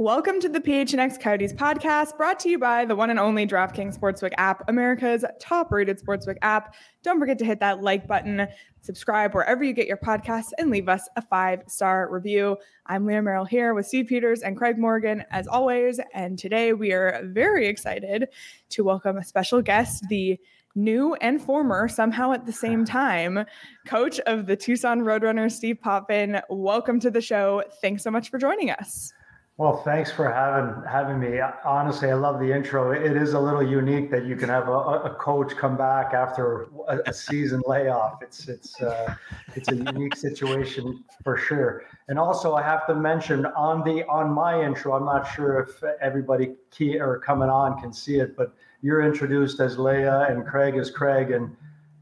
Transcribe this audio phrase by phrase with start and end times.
[0.00, 3.98] Welcome to the PHNX Coyotes podcast, brought to you by the one and only DraftKings
[3.98, 6.76] Sportsbook app, America's top rated sportsbook app.
[7.02, 8.46] Don't forget to hit that like button,
[8.80, 12.56] subscribe wherever you get your podcasts, and leave us a five star review.
[12.86, 15.98] I'm Leah Merrill here with Steve Peters and Craig Morgan, as always.
[16.14, 18.28] And today we are very excited
[18.68, 20.38] to welcome a special guest, the
[20.76, 23.44] new and former, somehow at the same time,
[23.88, 26.40] coach of the Tucson Roadrunners, Steve Potvin.
[26.48, 27.64] Welcome to the show.
[27.80, 29.12] Thanks so much for joining us.
[29.58, 31.40] Well, thanks for having having me.
[31.64, 32.92] Honestly, I love the intro.
[32.92, 36.68] It is a little unique that you can have a, a coach come back after
[36.86, 38.22] a, a season layoff.
[38.22, 39.16] It's it's uh,
[39.56, 41.82] it's a unique situation for sure.
[42.06, 45.82] And also, I have to mention on the on my intro, I'm not sure if
[46.00, 50.76] everybody key or coming on can see it, but you're introduced as Leia and Craig
[50.76, 51.56] as Craig and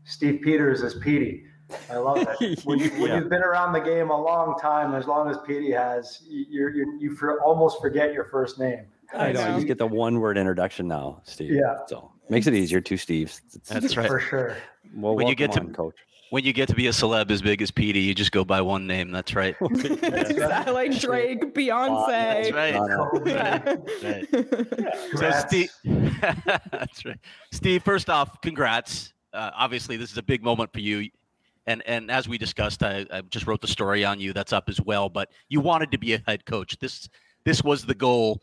[0.05, 1.47] Steve Peters as Petey.
[1.91, 2.61] I love that.
[2.65, 3.19] When, you, when Yeah.
[3.19, 6.99] you've been around the game a long time, as long as Petey has, you you
[7.01, 8.87] you for, almost forget your first name.
[9.15, 9.41] I know.
[9.49, 11.53] You just get the one word introduction now, Steve.
[11.53, 11.77] Yeah.
[11.87, 12.81] So makes it easier.
[12.81, 13.41] Two Steves.
[13.55, 14.07] It's, That's right.
[14.09, 14.57] For sure.
[14.95, 15.95] well, When you get welcome to- on, coach.
[16.31, 18.61] When you get to be a celeb as big as Petey, you just go by
[18.61, 19.13] one name.
[19.13, 19.55] That's right.
[19.71, 22.09] That's exactly like Drake, Beyonce.
[22.09, 22.75] That's right.
[22.75, 23.23] No, no.
[23.25, 23.77] Yeah.
[25.15, 25.71] So Steve,
[26.73, 27.19] that's right.
[27.53, 29.13] Steve, first off, congrats.
[29.33, 31.09] Uh, obviously, this is a big moment for you,
[31.67, 34.33] and and as we discussed, I, I just wrote the story on you.
[34.33, 35.09] That's up as well.
[35.09, 36.79] But you wanted to be a head coach.
[36.79, 37.09] This
[37.45, 38.43] this was the goal.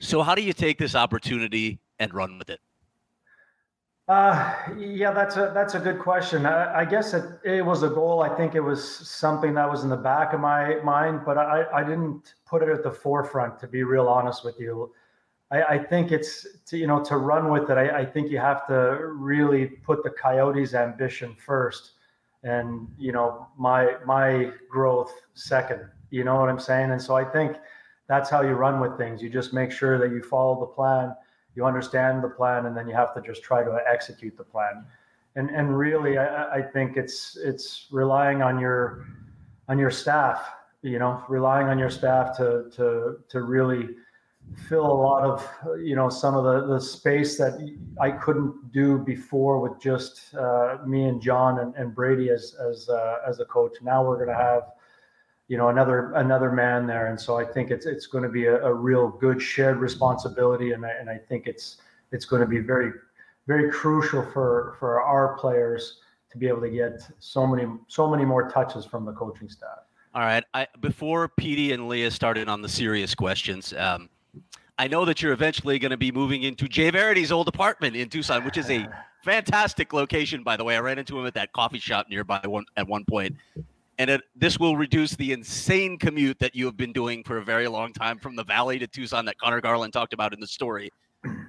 [0.00, 2.60] So how do you take this opportunity and run with it?
[4.08, 6.44] Uh, yeah, that's a that's a good question.
[6.44, 8.22] I, I guess it, it was a goal.
[8.22, 11.64] I think it was something that was in the back of my mind, but I,
[11.72, 13.60] I didn't put it at the forefront.
[13.60, 14.92] To be real honest with you,
[15.52, 17.78] I, I think it's to, you know to run with it.
[17.78, 21.92] I, I think you have to really put the Coyotes' ambition first,
[22.42, 25.88] and you know my my growth second.
[26.10, 26.90] You know what I'm saying?
[26.90, 27.56] And so I think
[28.08, 29.22] that's how you run with things.
[29.22, 31.14] You just make sure that you follow the plan
[31.54, 34.84] you understand the plan and then you have to just try to execute the plan
[35.36, 39.06] and and really I, I think it's it's relying on your
[39.68, 40.50] on your staff
[40.82, 43.90] you know relying on your staff to to to really
[44.68, 45.48] fill a lot of
[45.82, 47.54] you know some of the the space that
[48.00, 52.88] I couldn't do before with just uh, me and John and, and Brady as as
[52.88, 53.76] uh, as a coach.
[53.82, 54.62] Now we're going to have
[55.48, 57.08] you know another another man there.
[57.08, 60.72] And so i think it's it's going to be a, a real good shared responsibility.
[60.72, 61.76] And I, and I think it's
[62.10, 62.90] it's going to be very
[63.46, 65.98] very crucial for for our players
[66.30, 69.80] to be able to get so many so many more touches from the coaching staff.
[70.14, 70.44] All right.
[70.52, 74.10] I, before Petey and Leah started on the serious questions, um,
[74.82, 78.08] I know that you're eventually going to be moving into Jay Varady's old apartment in
[78.08, 78.88] Tucson, which is a
[79.24, 80.74] fantastic location, by the way.
[80.74, 83.36] I ran into him at that coffee shop nearby one at one point,
[83.98, 87.44] and it, this will reduce the insane commute that you have been doing for a
[87.44, 90.48] very long time from the Valley to Tucson that Conor Garland talked about in the
[90.48, 90.90] story.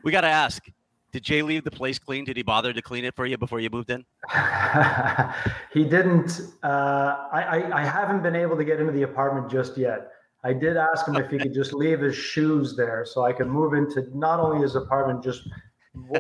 [0.04, 0.64] We got to ask:
[1.12, 2.26] Did Jay leave the place clean?
[2.26, 4.06] Did he bother to clean it for you before you moved in?
[5.74, 9.76] he didn't uh, I, I i haven't been able to get into the apartment just
[9.76, 10.12] yet
[10.44, 13.48] i did ask him if he could just leave his shoes there so i could
[13.48, 15.48] move into not only his apartment just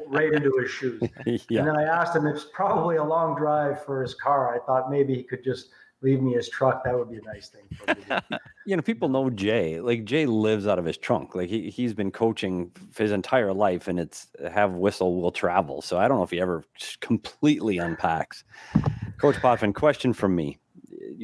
[0.07, 4.01] right into his shoes And then I asked him, it's probably a long drive for
[4.01, 4.53] his car.
[4.53, 5.69] I thought maybe he could just
[6.01, 6.83] leave me his truck.
[6.83, 8.37] That would be a nice thing for me.
[8.65, 9.81] You know, people know Jay.
[9.81, 11.35] Like Jay lives out of his trunk.
[11.35, 15.81] Like he he's been coaching his entire life, and it's have whistle will travel.
[15.81, 16.63] So I don't know if he ever
[17.01, 18.45] completely unpacks.
[19.17, 20.59] Coach Potvin, question from me: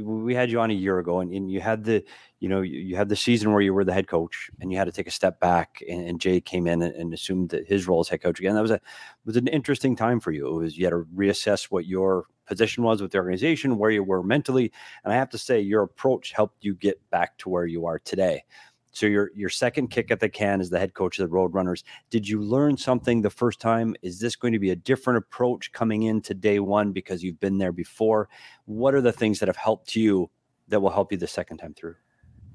[0.03, 2.03] we had you on a year ago, and, and you had the,
[2.39, 4.77] you know, you, you, had the season where you were the head coach, and you
[4.77, 7.67] had to take a step back, and, and Jay came in and, and, assumed that
[7.67, 8.55] his role as head coach again.
[8.55, 8.81] That was a
[9.25, 10.47] was an interesting time for you.
[10.47, 14.03] It was you had to reassess what your position was with the organization, where you
[14.03, 14.71] were mentally,
[15.03, 17.99] and I have to say, your approach helped you get back to where you are
[17.99, 18.43] today.
[18.91, 21.83] So your your second kick at the can as the head coach of the Roadrunners.
[22.09, 23.95] Did you learn something the first time?
[24.01, 27.57] Is this going to be a different approach coming into day one because you've been
[27.57, 28.29] there before?
[28.65, 30.29] What are the things that have helped you
[30.67, 31.95] that will help you the second time through?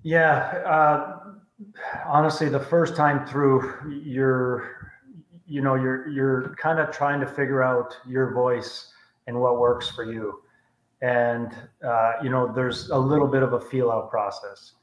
[0.02, 1.18] Yeah, uh,
[2.06, 4.92] honestly, the first time through, you're
[5.46, 8.92] you know you're you're kind of trying to figure out your voice
[9.26, 10.42] and what works for you,
[11.00, 11.54] and
[11.86, 14.74] uh, you know there's a little bit of a feel out process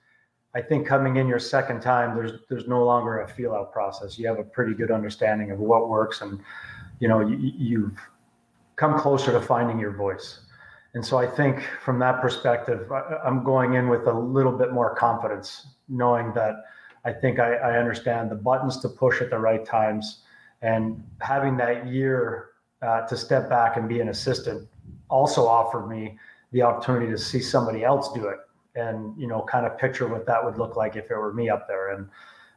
[0.54, 4.20] I think coming in your second time, there's there's no longer a feel out process.
[4.20, 6.40] You have a pretty good understanding of what works, and
[7.00, 7.98] you know you, you've
[8.76, 10.42] come closer to finding your voice.
[10.94, 12.92] And so I think from that perspective,
[13.24, 16.66] I'm going in with a little bit more confidence, knowing that
[17.06, 20.24] I think I, I understand the buttons to push at the right times,
[20.62, 22.50] and having that year
[22.82, 24.68] uh, to step back and be an assistant
[25.10, 26.18] also offered me
[26.52, 28.40] the opportunity to see somebody else do it
[28.76, 31.50] and you know kind of picture what that would look like if it were me
[31.50, 31.92] up there.
[31.92, 32.10] And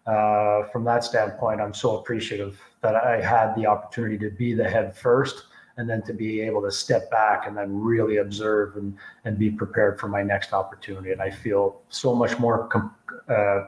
[0.06, 4.68] uh, from that standpoint i'm so appreciative that i had the opportunity to be the
[4.68, 5.44] head first
[5.76, 9.50] and then to be able to step back and then really observe and, and be
[9.50, 11.10] prepared for my next opportunity.
[11.10, 12.94] And i feel so much more com-
[13.28, 13.64] uh,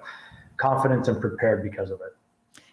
[0.56, 2.16] confident and prepared because of it.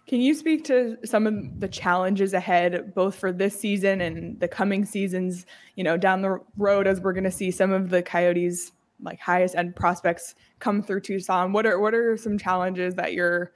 [0.05, 4.49] Can you speak to some of the challenges ahead, both for this season and the
[4.49, 5.45] coming seasons,
[5.75, 8.73] you know, down the road as we're going to see some of the Coyotes
[9.03, 11.53] like highest end prospects come through Tucson?
[11.53, 13.51] What are what are some challenges that you're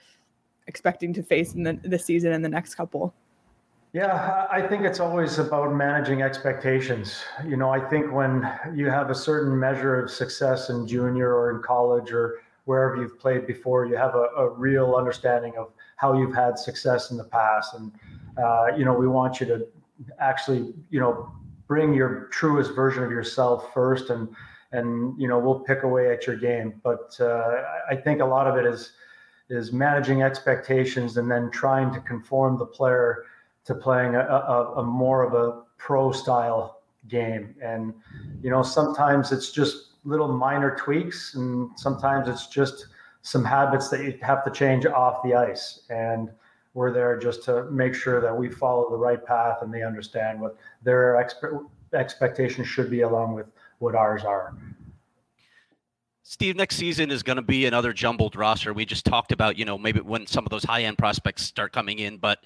[0.68, 3.14] expecting to face in the, the season and the next couple?
[3.94, 7.24] Yeah, I think it's always about managing expectations.
[7.46, 11.56] You know, I think when you have a certain measure of success in junior or
[11.56, 16.20] in college or wherever you've played before, you have a, a real understanding of how
[16.20, 17.74] you've had success in the past.
[17.76, 17.92] And,
[18.38, 19.68] uh, you know, we want you to
[20.20, 21.32] actually, you know,
[21.68, 24.28] bring your truest version of yourself first and
[24.78, 26.80] and you know we'll pick away at your game.
[26.84, 28.92] But uh, I think a lot of it is
[29.50, 33.24] is managing expectations and then trying to conform the player
[33.66, 37.56] to playing a, a, a more of a pro style game.
[37.62, 37.94] And
[38.42, 42.88] you know sometimes it's just little minor tweaks, and sometimes it's just
[43.24, 45.82] some habits that you have to change off the ice.
[45.90, 46.30] And
[46.74, 50.40] we're there just to make sure that we follow the right path and they understand
[50.40, 53.48] what their expe- expectations should be along with
[53.80, 54.54] what ours are.
[56.24, 58.74] Steve, next season is going to be another jumbled roster.
[58.74, 61.72] We just talked about, you know, maybe when some of those high end prospects start
[61.72, 62.40] coming in, but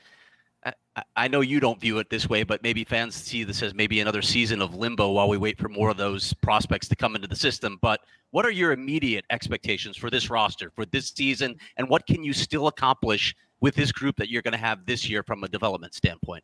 [0.64, 0.74] I,
[1.16, 4.00] I, know you don't view it this way, but maybe fans see this as maybe
[4.00, 7.28] another season of limbo while we wait for more of those prospects to come into
[7.28, 7.80] the system.
[7.82, 12.24] But what are your immediate expectations for this roster for this season, and what can
[12.24, 15.48] you still accomplish with this group that you're going to have this year from a
[15.48, 16.44] development standpoint?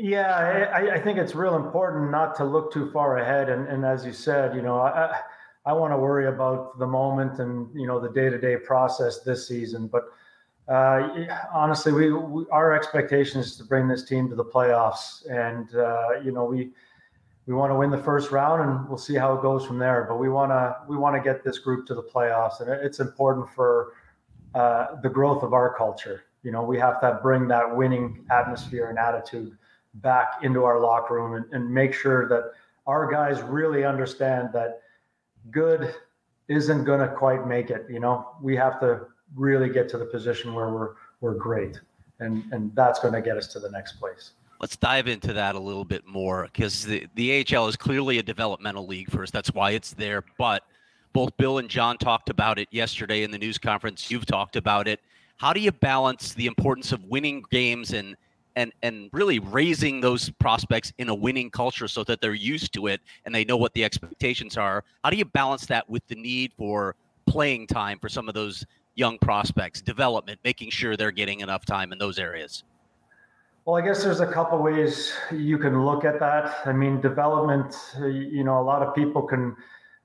[0.00, 3.48] Yeah, I, I, think it's real important not to look too far ahead.
[3.48, 5.18] And, and as you said, you know, I,
[5.66, 9.88] I want to worry about the moment and you know the day-to-day process this season.
[9.88, 10.04] But
[10.72, 15.74] uh, honestly, we, we, our expectation is to bring this team to the playoffs, and
[15.74, 16.70] uh, you know we
[17.46, 20.06] we want to win the first round, and we'll see how it goes from there.
[20.08, 23.00] But we want to we want to get this group to the playoffs, and it's
[23.00, 23.94] important for
[24.54, 26.22] uh, the growth of our culture.
[26.44, 29.58] You know, we have to bring that winning atmosphere and attitude
[30.02, 32.52] back into our locker room and, and make sure that
[32.86, 34.82] our guys really understand that
[35.50, 35.94] good
[36.48, 37.86] isn't going to quite make it.
[37.88, 41.80] You know, we have to really get to the position where we're we're great,
[42.20, 44.32] and and that's going to get us to the next place.
[44.60, 48.22] Let's dive into that a little bit more because the the AHL is clearly a
[48.22, 49.30] developmental league for us.
[49.30, 50.24] That's why it's there.
[50.38, 50.64] But
[51.12, 54.10] both Bill and John talked about it yesterday in the news conference.
[54.10, 55.00] You've talked about it.
[55.36, 58.16] How do you balance the importance of winning games and
[58.58, 62.88] and and really raising those prospects in a winning culture so that they're used to
[62.88, 64.82] it and they know what the expectations are.
[65.04, 66.96] How do you balance that with the need for
[67.26, 71.92] playing time for some of those young prospects, development, making sure they're getting enough time
[71.92, 72.64] in those areas?
[73.64, 76.56] Well, I guess there's a couple ways you can look at that.
[76.64, 79.54] I mean, development, you know, a lot of people can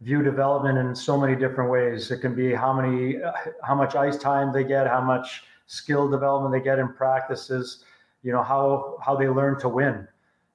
[0.02, 2.12] view development in so many different ways.
[2.12, 3.18] It can be how many
[3.64, 7.84] how much ice time they get, how much skill development they get in practices
[8.24, 10.08] you know how how they learn to win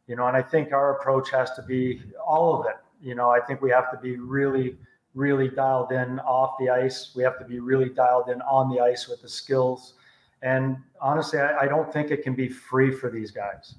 [0.06, 2.76] you know and i think our approach has to be all of it.
[3.00, 4.76] You know i think we have to be really
[5.14, 7.12] really dialed in off the ice.
[7.16, 9.94] We have to be really dialed in on the ice with the skills.
[10.42, 13.74] And honestly I, I don't think it can be free for these guys.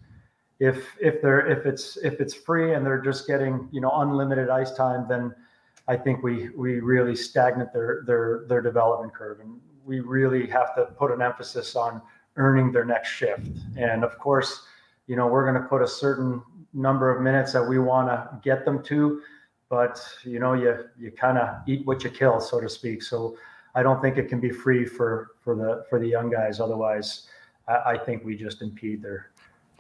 [0.60, 4.50] If if they're if it's if it's free and they're just getting you know unlimited
[4.50, 5.34] ice time then
[5.90, 10.76] I think we we really stagnate their their their development curve, and we really have
[10.76, 12.00] to put an emphasis on
[12.36, 13.48] earning their next shift.
[13.78, 14.64] And of course,
[15.08, 16.42] you know we're going to put a certain
[16.74, 19.22] number of minutes that we want to get them to,
[19.70, 23.04] but you know you you kind of eat what you kill, so to speak.
[23.04, 23.38] So
[23.76, 26.60] I don't think it can be free for for the for the young guys.
[26.60, 27.28] Otherwise,
[27.68, 29.32] I, I think we just impede their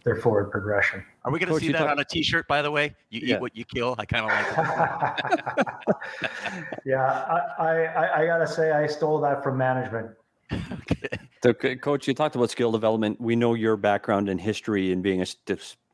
[0.03, 1.03] their forward progression.
[1.25, 2.47] Are we going to see that talk- on a T-shirt?
[2.47, 3.35] By the way, you yeah.
[3.35, 3.95] eat what you kill.
[3.97, 6.75] I kind of like it.
[6.85, 7.03] yeah,
[7.59, 10.11] I, I I gotta say I stole that from management.
[10.71, 11.19] okay.
[11.43, 13.19] So, coach, you talked about skill development.
[13.21, 15.25] We know your background and history in being a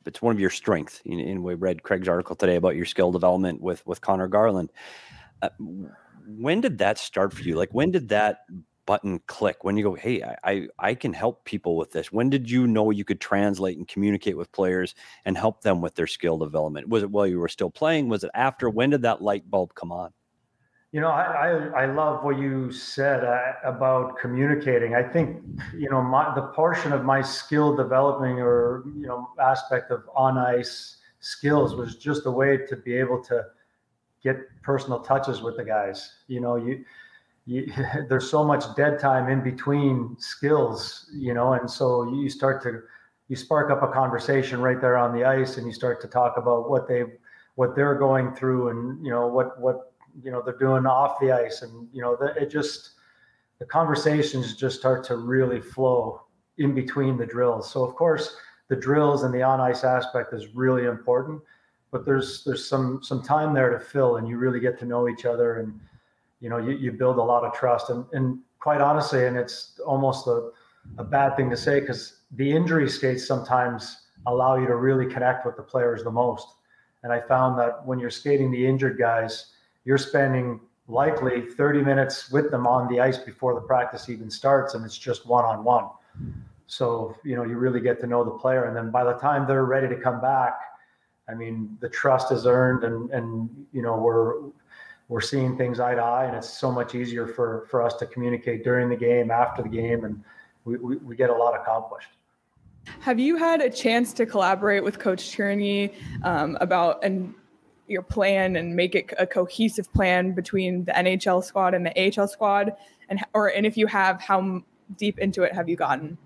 [0.06, 1.02] it's one of your strengths.
[1.06, 4.72] In, in we read Craig's article today about your skill development with with Conor Garland.
[5.42, 5.50] Uh,
[6.28, 7.56] when did that start for you?
[7.56, 8.40] Like, when did that
[8.86, 9.64] button click?
[9.64, 12.12] When you go, hey, I, I, I can help people with this.
[12.12, 14.96] When did you know you could translate and communicate with players
[15.26, 16.90] and help them with their skill development?
[16.90, 18.10] Was it while you were still playing?
[18.10, 18.70] Was it after?
[18.70, 20.12] When did that light bulb come on?
[20.96, 24.96] You know, I, I, I love what you said uh, about communicating.
[24.96, 25.44] I think,
[25.78, 30.38] you know, my, the portion of my skill developing or, you know, aspect of on
[30.38, 33.44] ice skills was just a way to be able to
[34.24, 36.14] get personal touches with the guys.
[36.28, 36.86] You know, you,
[37.46, 37.74] you
[38.08, 42.84] there's so much dead time in between skills, you know, and so you start to
[43.28, 46.38] you spark up a conversation right there on the ice, and you start to talk
[46.38, 47.04] about what they
[47.56, 51.32] what they're going through, and you know what what you know they're doing off the
[51.32, 52.92] ice, and you know the, it just
[53.60, 56.22] the conversations just start to really flow
[56.58, 57.72] in between the drills.
[57.72, 58.36] So of course
[58.68, 61.42] the drills and the on ice aspect is really important
[61.96, 65.08] but there's there's some some time there to fill and you really get to know
[65.08, 65.80] each other and
[66.42, 69.80] you know you, you build a lot of trust and and quite honestly and it's
[69.86, 70.50] almost a,
[70.98, 75.46] a bad thing to say because the injury states sometimes allow you to really connect
[75.46, 76.48] with the players the most
[77.04, 79.54] and i found that when you're skating the injured guys
[79.86, 84.76] you're spending likely 30 minutes with them on the ice before the practice even starts
[84.76, 85.86] and it's just one-on-one
[86.68, 89.48] so you know you really get to know the player and then by the time
[89.48, 90.60] they're ready to come back
[91.28, 94.52] I mean, the trust is earned, and and you know we're
[95.08, 98.06] we're seeing things eye to eye, and it's so much easier for for us to
[98.06, 100.24] communicate during the game, after the game, and
[100.66, 102.10] we, we, we get a lot accomplished.
[103.00, 107.34] Have you had a chance to collaborate with Coach Tourigny um, about and
[107.88, 112.28] your plan and make it a cohesive plan between the NHL squad and the AHL
[112.28, 112.74] squad,
[113.10, 114.64] and or and if you have, how
[114.98, 116.18] deep into it have you gotten?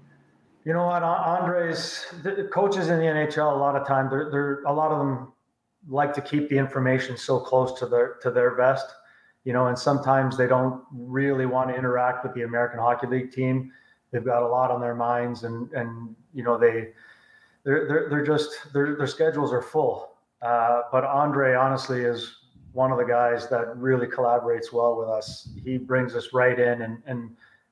[0.65, 4.61] You know what, Andres, the coaches in the NHL, a lot of time, they're, they're
[4.63, 5.31] a lot of them
[5.87, 8.85] like to keep the information so close to their to their vest,
[9.45, 13.31] you know, and sometimes they don't really want to interact with the American Hockey League
[13.31, 13.71] team.
[14.11, 16.89] They've got a lot on their minds, and and you know they
[17.63, 20.08] they're they're, they're just their their schedules are full.
[20.41, 22.35] Uh, but Andre, honestly, is
[22.73, 25.49] one of the guys that really collaborates well with us.
[25.63, 27.31] He brings us right in and and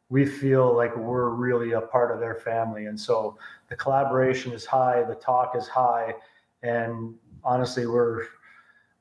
[0.10, 2.86] we feel like we're really a part of their family.
[2.86, 3.38] And so
[3.70, 6.14] the collaboration is high, the talk is high,
[6.64, 8.26] and honestly, we're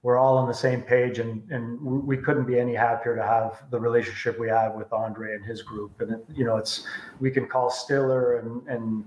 [0.02, 3.64] we're all on the same page, and and we couldn't be any happier to have
[3.70, 6.00] the relationship we have with Andre and his group.
[6.00, 6.86] And you know, it's
[7.20, 9.04] we can call Stiller and and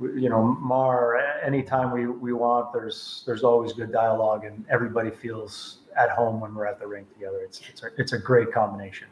[0.00, 2.72] you know Mar anytime we we want.
[2.72, 7.12] There's there's always good dialogue, and everybody feels at home when we're at the rink
[7.12, 7.40] together.
[7.42, 9.08] It's it's a, it's a great combination.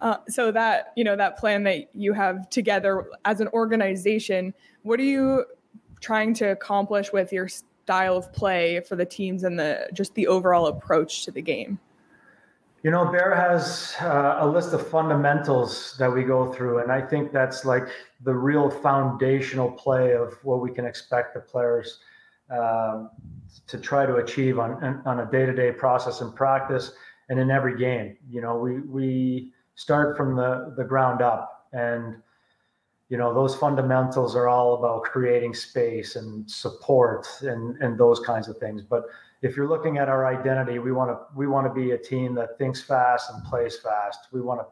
[0.00, 4.98] Uh, so that you know that plan that you have together as an organization, what
[5.00, 5.44] are you
[6.00, 10.26] trying to accomplish with your style of play for the teams and the just the
[10.26, 11.78] overall approach to the game?
[12.82, 17.02] You know, Bear has uh, a list of fundamentals that we go through, and I
[17.02, 17.86] think that's like
[18.22, 22.00] the real foundational play of what we can expect the players
[22.50, 23.10] um,
[23.66, 26.92] to try to achieve on on a day to day process and practice,
[27.28, 28.16] and in every game.
[28.30, 32.16] You know, we we start from the the ground up and
[33.08, 38.48] you know those fundamentals are all about creating space and support and and those kinds
[38.48, 39.04] of things but
[39.42, 42.34] if you're looking at our identity we want to we want to be a team
[42.34, 44.66] that thinks fast and plays fast we want to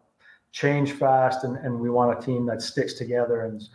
[0.50, 3.70] change fast and, and we want a team that sticks together and is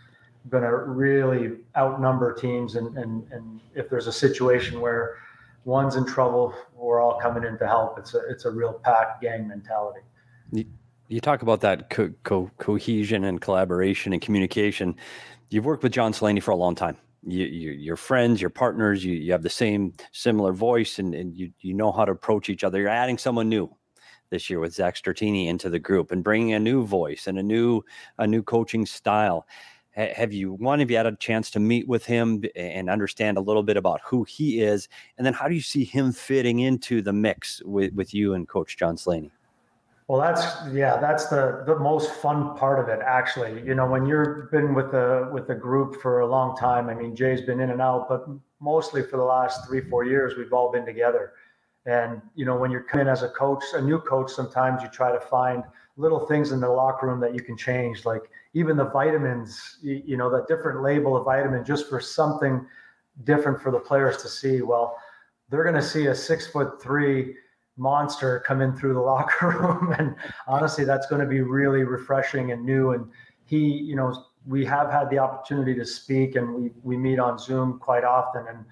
[0.50, 5.18] going to really outnumber teams and, and and if there's a situation where
[5.66, 9.22] one's in trouble we're all coming in to help it's a it's a real pack
[9.22, 10.02] gang mentality
[11.14, 14.96] you talk about that co- co- cohesion and collaboration and communication.
[15.50, 16.98] You've worked with John Slaney for a long time.
[17.26, 19.04] You, you, are friends, you're partners.
[19.04, 22.50] You, you have the same similar voice, and, and you you know how to approach
[22.50, 22.80] each other.
[22.80, 23.74] You're adding someone new
[24.30, 27.44] this year with Zach Stortini into the group and bringing a new voice and a
[27.44, 27.82] new
[28.18, 29.46] a new coaching style.
[29.96, 33.42] have you one have you had a chance to meet with him and understand a
[33.42, 37.02] little bit about who he is and then how do you see him fitting into
[37.02, 39.32] the mix with, with you and coach john slaney
[40.14, 44.06] well that's yeah that's the the most fun part of it actually you know when
[44.06, 47.60] you've been with the with the group for a long time i mean jay's been
[47.60, 48.26] in and out but
[48.60, 51.34] mostly for the last three four years we've all been together
[51.86, 55.12] and you know when you're coming as a coach a new coach sometimes you try
[55.12, 55.64] to find
[55.98, 60.18] little things in the locker room that you can change like even the vitamins, you
[60.18, 62.66] know, that different label of vitamin just for something
[63.24, 64.62] different for the players to see.
[64.62, 64.96] Well,
[65.50, 67.36] they're going to see a six foot three
[67.78, 69.94] monster come in through the locker room.
[69.98, 70.16] And
[70.48, 72.92] honestly, that's going to be really refreshing and new.
[72.92, 73.08] And
[73.46, 77.38] he, you know, we have had the opportunity to speak and we, we meet on
[77.38, 78.46] Zoom quite often.
[78.48, 78.66] And,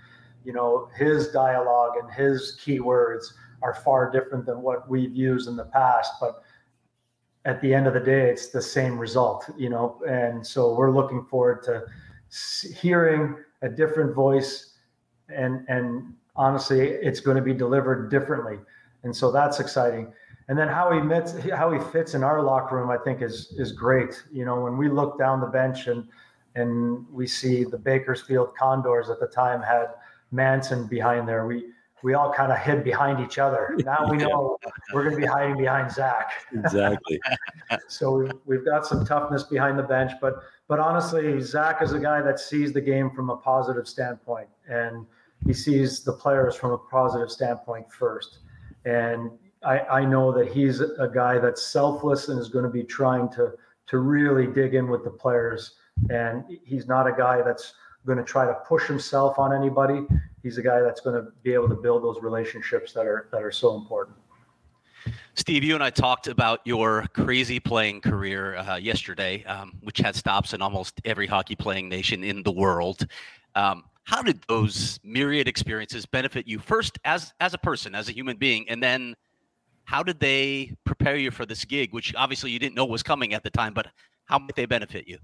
[0.43, 5.55] you know, his dialogue and his keywords are far different than what we've used in
[5.55, 6.13] the past.
[6.19, 6.43] But
[7.45, 9.99] at the end of the day, it's the same result, you know.
[10.07, 11.83] And so we're looking forward to
[12.79, 14.73] hearing a different voice,
[15.29, 18.59] and and honestly, it's going to be delivered differently,
[19.03, 20.11] and so that's exciting.
[20.47, 23.53] And then how he fits, how he fits in our locker room, I think is
[23.57, 24.23] is great.
[24.31, 26.07] You know, when we look down the bench and
[26.55, 29.87] and we see the Bakersfield Condors at the time had
[30.31, 31.71] Manson behind there, we
[32.03, 33.77] we all kind of hid behind each other.
[33.85, 34.57] Now we know
[34.93, 36.31] we're going to be hiding behind Zach.
[36.53, 37.19] Exactly.
[37.87, 41.99] so we've, we've got some toughness behind the bench, but but honestly, Zach is a
[41.99, 45.05] guy that sees the game from a positive standpoint, and
[45.45, 48.39] he sees the players from a positive standpoint first.
[48.85, 49.31] And
[49.63, 53.29] I, I know that he's a guy that's selfless and is going to be trying
[53.31, 53.53] to
[53.87, 55.75] to really dig in with the players.
[56.09, 57.73] And he's not a guy that's
[58.05, 60.05] going to try to push himself on anybody
[60.43, 63.43] he's a guy that's going to be able to build those relationships that are that
[63.43, 64.17] are so important.
[65.33, 70.15] Steve, you and I talked about your crazy playing career uh, yesterday, um, which had
[70.15, 73.07] stops in almost every hockey playing nation in the world.
[73.55, 78.11] Um, how did those myriad experiences benefit you first as as a person, as a
[78.11, 79.15] human being, and then
[79.85, 83.33] how did they prepare you for this gig, which obviously you didn't know was coming
[83.33, 83.87] at the time, but
[84.25, 85.17] how might they benefit you?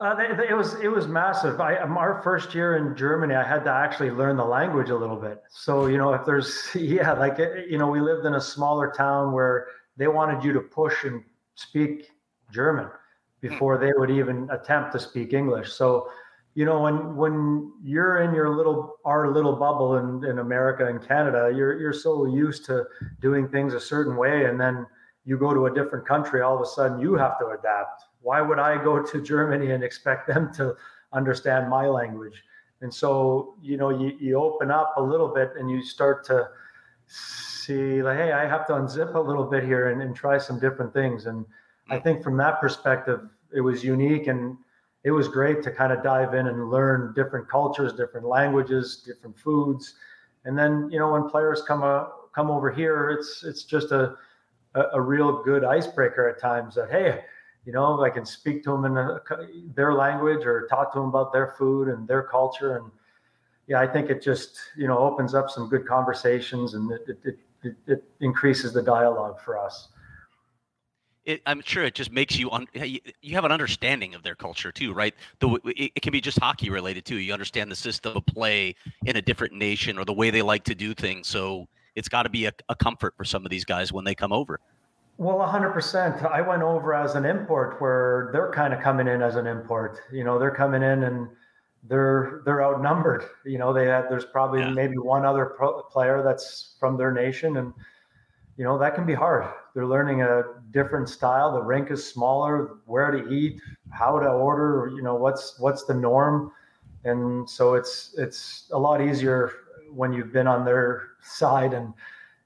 [0.00, 1.60] Uh, they, they, it was it was massive.
[1.60, 4.96] I um, our first year in Germany, I had to actually learn the language a
[4.96, 5.40] little bit.
[5.48, 8.90] So you know, if there's yeah, like eh, you know, we lived in a smaller
[8.90, 11.22] town where they wanted you to push and
[11.54, 12.10] speak
[12.50, 12.88] German
[13.40, 15.72] before they would even attempt to speak English.
[15.72, 16.08] So
[16.54, 21.06] you know, when when you're in your little our little bubble in, in America and
[21.06, 22.84] Canada, you're you're so used to
[23.20, 24.86] doing things a certain way, and then
[25.24, 28.40] you go to a different country, all of a sudden you have to adapt why
[28.40, 30.76] would I go to Germany and expect them to
[31.12, 32.44] understand my language?
[32.82, 36.48] And so, you know, you, you open up a little bit and you start to
[37.06, 40.58] see, like, hey, I have to unzip a little bit here and, and try some
[40.58, 41.26] different things.
[41.26, 41.44] And
[41.90, 42.04] I hmm.
[42.04, 43.20] think from that perspective,
[43.54, 44.56] it was unique and
[45.04, 49.38] it was great to kind of dive in and learn different cultures, different languages, different
[49.38, 49.94] foods.
[50.44, 54.16] And then, you know, when players come uh, come over here, it's it's just a,
[54.74, 57.24] a, a real good icebreaker at times that, hey,
[57.64, 59.20] you know, I can speak to them in a,
[59.74, 62.76] their language or talk to them about their food and their culture.
[62.76, 62.90] And
[63.66, 67.38] yeah, I think it just, you know, opens up some good conversations and it, it,
[67.62, 69.88] it, it increases the dialogue for us.
[71.26, 74.72] It, I'm sure it just makes you un, you have an understanding of their culture
[74.72, 75.14] too, right?
[75.40, 77.16] The, it, it, can be just hockey related too.
[77.16, 80.64] You understand the system of play in a different nation or the way they like
[80.64, 81.28] to do things.
[81.28, 84.14] So it's got to be a, a comfort for some of these guys when they
[84.14, 84.60] come over.
[85.18, 86.24] Well, 100%.
[86.30, 90.00] I went over as an import where they're kind of coming in as an import.
[90.10, 91.28] You know, they're coming in and
[91.84, 93.24] they're they're outnumbered.
[93.44, 94.70] You know, they have there's probably yeah.
[94.70, 97.74] maybe one other pro- player that's from their nation and
[98.60, 99.50] you know, that can be hard.
[99.74, 101.50] They're learning a different style.
[101.50, 105.94] The rink is smaller, where to eat, how to order, you know, what's what's the
[105.94, 106.52] norm.
[107.04, 109.50] And so it's it's a lot easier
[109.90, 111.94] when you've been on their side and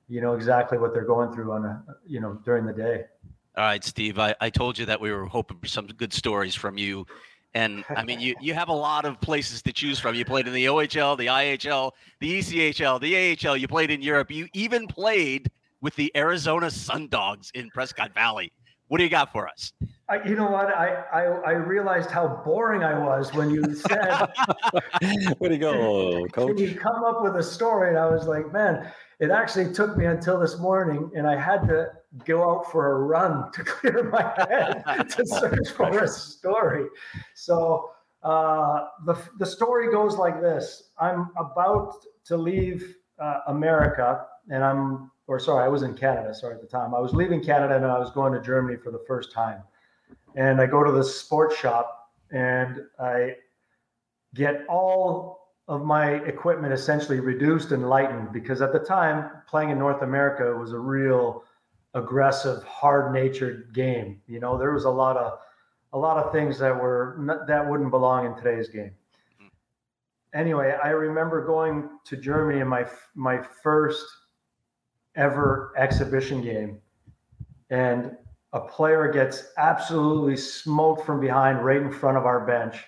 [0.09, 3.07] you know exactly what they're going through on a you know during the day.
[3.57, 4.17] All right, Steve.
[4.21, 7.09] I, I told you that we were hoping for some good stories from you.
[7.55, 10.15] And I mean, you, you have a lot of places to choose from.
[10.15, 13.57] You played in the OHL, the IHL, the ECHL, the AHL.
[13.57, 14.31] You played in Europe.
[14.31, 15.51] You even played
[15.85, 18.51] with the Arizona Sun Dogs in Prescott Valley.
[18.89, 19.71] What do you got for us?
[20.09, 20.69] I, you know what?
[20.69, 24.33] I, I, I realized how boring I was when you said,
[25.39, 27.91] "Where do you go, coach?" Can you come up with a story?
[27.91, 31.67] And I was like, "Man, it actually took me until this morning, and I had
[31.69, 31.89] to
[32.25, 36.87] go out for a run to clear my head to search for a story.
[37.35, 37.91] So
[38.23, 41.95] uh, the the story goes like this: I'm about
[42.27, 46.35] to leave uh, America, and I'm or sorry, I was in Canada.
[46.35, 48.91] Sorry at the time, I was leaving Canada and I was going to Germany for
[48.91, 49.63] the first time,
[50.35, 53.37] and I go to the sports shop and I
[54.35, 59.79] get all of my equipment essentially reduced and lightened because at the time playing in
[59.79, 61.45] North America was a real
[61.95, 64.21] aggressive, hard-natured game.
[64.27, 65.39] You know, there was a lot of
[65.93, 68.91] a lot of things that were not, that wouldn't belong in today's game.
[69.39, 69.47] Hmm.
[70.35, 72.85] Anyway, I remember going to Germany in my
[73.15, 74.05] my first
[75.17, 76.81] ever exhibition game,
[77.71, 78.17] and
[78.53, 82.85] a player gets absolutely smoked from behind right in front of our bench,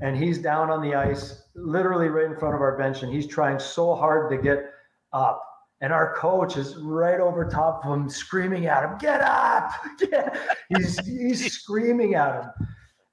[0.00, 3.26] and he's down on the ice, literally right in front of our bench, and he's
[3.26, 4.72] trying so hard to get
[5.12, 5.42] up
[5.82, 10.38] and our coach is right over top of him, screaming at him, "Get up!" Get.
[10.68, 12.68] He's he's screaming at him,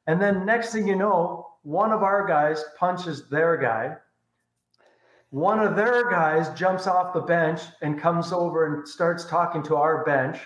[0.08, 3.96] and then next thing you know, one of our guys punches their guy.
[5.32, 9.76] One of their guys jumps off the bench and comes over and starts talking to
[9.76, 10.40] our bench.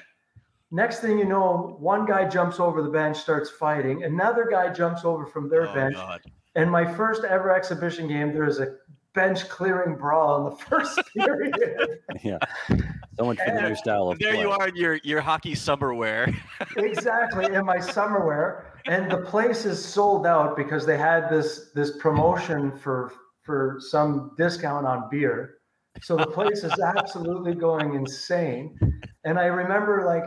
[0.71, 4.03] Next thing you know, one guy jumps over the bench, starts fighting.
[4.03, 5.95] Another guy jumps over from their Oh, bench.
[5.95, 6.21] God.
[6.55, 8.75] And my first ever exhibition game, there is a
[9.13, 11.55] bench clearing brawl in the first period.
[12.23, 12.39] yeah.
[13.17, 15.93] So much for the new style of There you are in your, your hockey summer
[15.93, 16.33] wear.
[16.77, 21.71] exactly in my summer wear and the place is sold out because they had this
[21.73, 23.13] this promotion for
[23.43, 25.57] for some discount on beer.
[26.01, 28.77] So the place is absolutely going insane.
[29.25, 30.25] And i remember like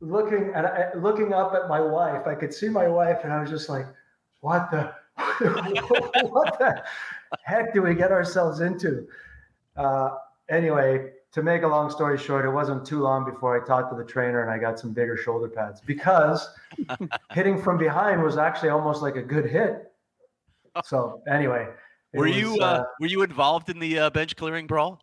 [0.00, 2.26] looking at looking up at my wife.
[2.26, 3.86] I could see my wife and i was just like
[4.40, 4.92] what the
[6.30, 6.82] what the
[7.44, 9.06] heck do we get ourselves into?
[9.76, 10.10] Uh,
[10.48, 13.96] anyway to make a long story short, it wasn't too long before I talked to
[13.96, 16.48] the trainer and I got some bigger shoulder pads because
[17.30, 19.86] hitting from behind was actually almost like a good hit.
[20.84, 21.66] So anyway,
[22.12, 25.00] Were was, you uh, were you involved in the uh, bench clearing brawl?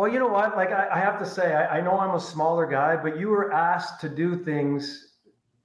[0.00, 0.56] well, you know what?
[0.56, 3.28] Like I, I have to say, I, I know I'm a smaller guy, but you
[3.28, 5.14] were asked to do things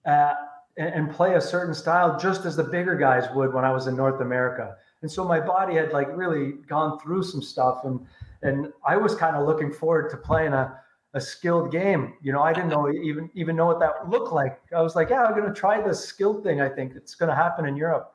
[0.05, 0.33] uh,
[0.77, 3.87] and, and play a certain style just as the bigger guys would when I was
[3.87, 4.75] in North America.
[5.01, 8.05] And so my body had like really gone through some stuff, and
[8.41, 10.81] and I was kind of looking forward to playing a
[11.13, 12.15] a skilled game.
[12.21, 14.59] You know, I didn't know even even know what that looked like.
[14.75, 16.59] I was like, yeah, I'm going to try this skilled thing.
[16.59, 18.14] I think it's going to happen in Europe.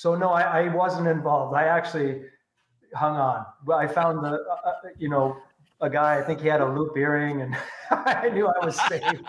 [0.00, 1.54] So no, I, I wasn't involved.
[1.54, 2.22] I actually
[2.94, 3.44] hung on.
[3.70, 5.36] I found the, uh, uh, you know,
[5.82, 6.18] a guy.
[6.18, 7.54] I think he had a loop earring, and
[7.90, 9.02] I knew I was safe.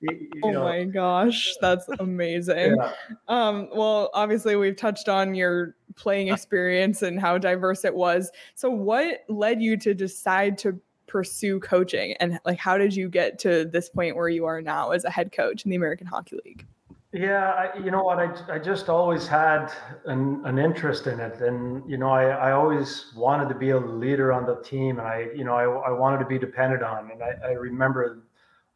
[0.00, 2.76] You- you Oh know, my gosh, that's amazing.
[2.76, 2.92] yeah.
[3.28, 8.30] Um, well, obviously we've touched on your playing experience and how diverse it was.
[8.56, 13.38] So what led you to decide to pursue coaching and like how did you get
[13.38, 16.38] to this point where you are now as a head coach in the American Hockey
[16.44, 16.66] League?
[17.12, 18.18] Yeah, I, you know what?
[18.18, 19.72] I, I just always had
[20.04, 21.40] an, an interest in it.
[21.40, 24.98] And, you know, I, I always wanted to be a leader on the team.
[24.98, 27.10] And I, you know, I, I wanted to be depended on.
[27.12, 28.24] And I, I remember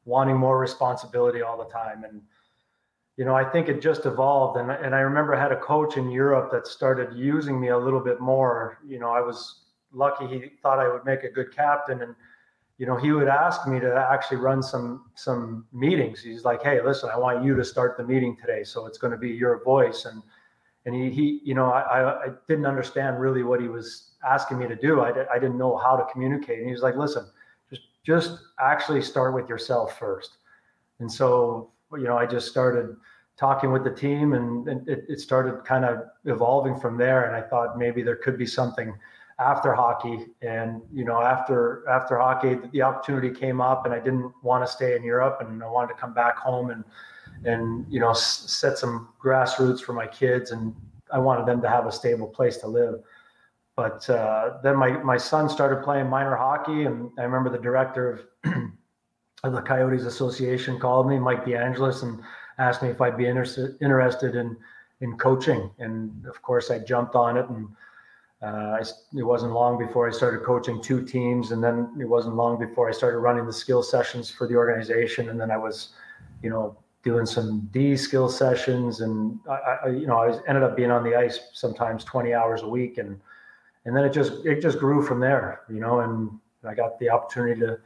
[0.05, 2.05] wanting more responsibility all the time.
[2.05, 2.23] And,
[3.17, 4.59] you know, I think it just evolved.
[4.59, 7.79] And, and I remember I had a coach in Europe that started using me a
[7.79, 8.79] little bit more.
[8.87, 12.01] You know, I was lucky he thought I would make a good captain.
[12.03, 12.15] And,
[12.81, 16.23] you know, he would ask me to actually run some some meetings.
[16.23, 19.11] He's like, "Hey, listen, I want you to start the meeting today, so it's going
[19.11, 20.23] to be your voice." And
[20.87, 24.67] and he, he you know, I, I, didn't understand really what he was asking me
[24.67, 25.03] to do.
[25.03, 26.61] I, I didn't know how to communicate.
[26.61, 27.27] And he was like, "Listen,
[27.69, 30.39] just just actually start with yourself first.
[31.01, 32.97] And so, you know, I just started
[33.37, 37.25] talking with the team, and, and it, it started kind of evolving from there.
[37.25, 38.95] And I thought maybe there could be something
[39.41, 40.27] after hockey.
[40.43, 44.71] And you know after after hockey the opportunity came up and i didn't want to
[44.71, 46.85] stay in europe and i wanted to come back home and
[47.45, 50.75] and you know s- set some grassroots for my kids and
[51.13, 52.97] i wanted them to have a stable place to live.
[53.77, 58.13] But uh, then my my son started playing minor hockey and i remember the director
[58.45, 58.53] of
[59.45, 62.21] of the coyotes association called me mike deangelis and
[62.59, 64.55] asked me if i'd be interested interested in
[65.01, 65.71] in coaching.
[65.79, 67.69] And of course i jumped on it and
[68.43, 68.83] uh, I,
[69.17, 72.89] it wasn't long before I started coaching two teams, and then it wasn't long before
[72.89, 75.29] I started running the skill sessions for the organization.
[75.29, 75.91] And then I was,
[76.43, 80.63] you know, doing some D skill sessions, and I, I you know, I was, ended
[80.63, 83.21] up being on the ice sometimes 20 hours a week, and
[83.85, 86.01] and then it just it just grew from there, you know.
[86.01, 86.31] And
[86.65, 87.79] I got the opportunity to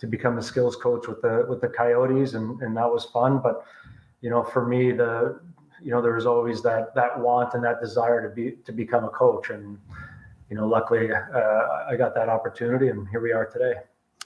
[0.00, 3.40] to become a skills coach with the with the Coyotes, and and that was fun.
[3.42, 3.64] But
[4.20, 5.40] you know, for me, the
[5.82, 9.04] you know there was always that that want and that desire to be to become
[9.04, 9.78] a coach and
[10.50, 13.74] you know luckily uh, i got that opportunity and here we are today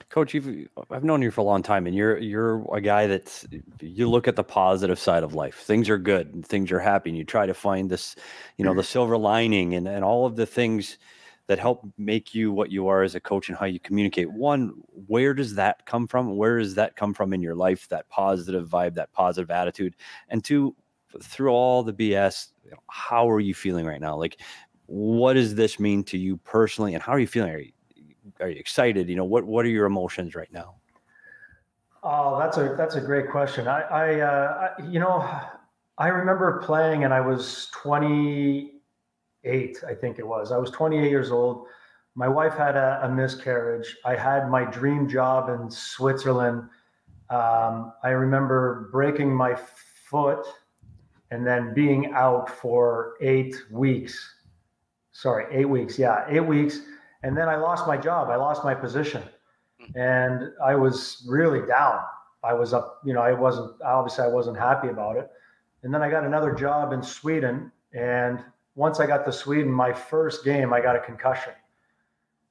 [0.09, 3.45] Coach, you've I've known you for a long time, and you're you're a guy that's
[3.81, 5.55] you look at the positive side of life.
[5.55, 8.15] Things are good, and things are happy, and you try to find this,
[8.57, 10.97] you know, the silver lining and and all of the things
[11.47, 14.31] that help make you what you are as a coach and how you communicate.
[14.31, 14.73] One,
[15.07, 16.37] where does that come from?
[16.37, 17.87] Where does that come from in your life?
[17.89, 19.95] That positive vibe, that positive attitude,
[20.29, 20.75] and two,
[21.21, 22.47] through all the BS,
[22.89, 24.17] how are you feeling right now?
[24.17, 24.41] Like,
[24.85, 27.51] what does this mean to you personally, and how are you feeling?
[27.51, 27.71] Are you,
[28.39, 29.09] are you excited?
[29.09, 30.75] You know, what what are your emotions right now?
[32.03, 33.67] Oh, that's a that's a great question.
[33.67, 35.27] I, I, uh, I you know,
[35.97, 40.51] I remember playing, and I was 28, I think it was.
[40.51, 41.67] I was 28 years old.
[42.15, 43.95] My wife had a, a miscarriage.
[44.05, 46.63] I had my dream job in Switzerland.
[47.29, 49.55] Um, I remember breaking my
[50.09, 50.45] foot
[51.31, 54.35] and then being out for eight weeks.
[55.11, 55.97] Sorry, eight weeks.
[55.97, 56.81] Yeah, eight weeks.
[57.23, 58.29] And then I lost my job.
[58.29, 59.23] I lost my position.
[59.79, 59.99] Hmm.
[59.99, 61.99] And I was really down.
[62.43, 65.29] I was up, you know, I wasn't, obviously, I wasn't happy about it.
[65.83, 67.71] And then I got another job in Sweden.
[67.93, 68.43] And
[68.75, 71.53] once I got to Sweden, my first game, I got a concussion.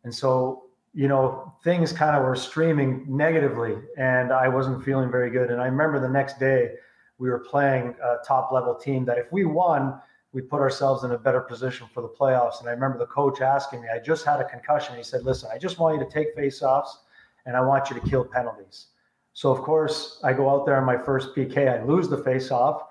[0.04, 5.30] And so, you know, things kind of were streaming negatively and I wasn't feeling very
[5.30, 5.50] good.
[5.50, 6.72] And I remember the next day,
[7.18, 10.00] we were playing a top level team that if we won,
[10.32, 12.60] we put ourselves in a better position for the playoffs.
[12.60, 14.96] And I remember the coach asking me, I just had a concussion.
[14.96, 16.98] He said, Listen, I just want you to take face offs
[17.46, 18.88] and I want you to kill penalties.
[19.32, 22.50] So, of course, I go out there on my first PK, I lose the face
[22.50, 22.82] off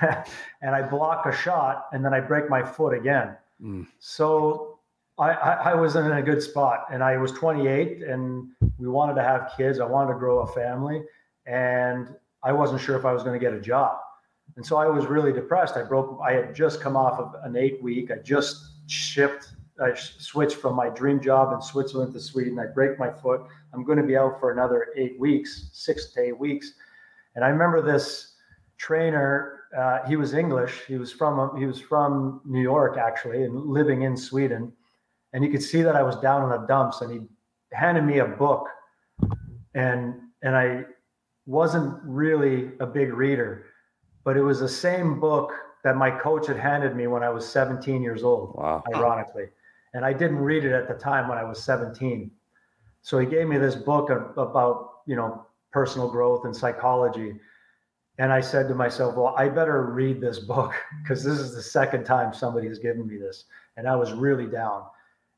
[0.00, 3.36] and I block a shot and then I break my foot again.
[3.62, 3.86] Mm.
[3.98, 4.78] So,
[5.18, 8.48] I, I, I was in a good spot and I was 28 and
[8.78, 9.80] we wanted to have kids.
[9.80, 11.02] I wanted to grow a family.
[11.46, 13.98] And I wasn't sure if I was going to get a job.
[14.56, 15.76] And so I was really depressed.
[15.76, 18.10] I broke, I had just come off of an eight week.
[18.10, 22.58] I just shipped, I switched from my dream job in Switzerland to Sweden.
[22.58, 23.42] I break my foot.
[23.74, 26.72] I'm going to be out for another eight weeks, six to eight weeks.
[27.34, 28.36] And I remember this
[28.78, 30.84] trainer, uh, he was English.
[30.86, 34.72] He was from, he was from New York actually and living in Sweden.
[35.32, 37.20] And you could see that I was down in the dumps and he
[37.72, 38.68] handed me a book
[39.74, 40.84] and, and I,
[41.46, 43.66] wasn't really a big reader,
[44.24, 45.52] but it was the same book
[45.84, 48.82] that my coach had handed me when I was 17 years old, wow.
[48.92, 49.46] ironically.
[49.94, 52.30] And I didn't read it at the time when I was 17.
[53.02, 57.36] So he gave me this book about, you know, personal growth and psychology.
[58.18, 61.62] And I said to myself, well, I better read this book because this is the
[61.62, 63.44] second time somebody has given me this.
[63.76, 64.82] And I was really down.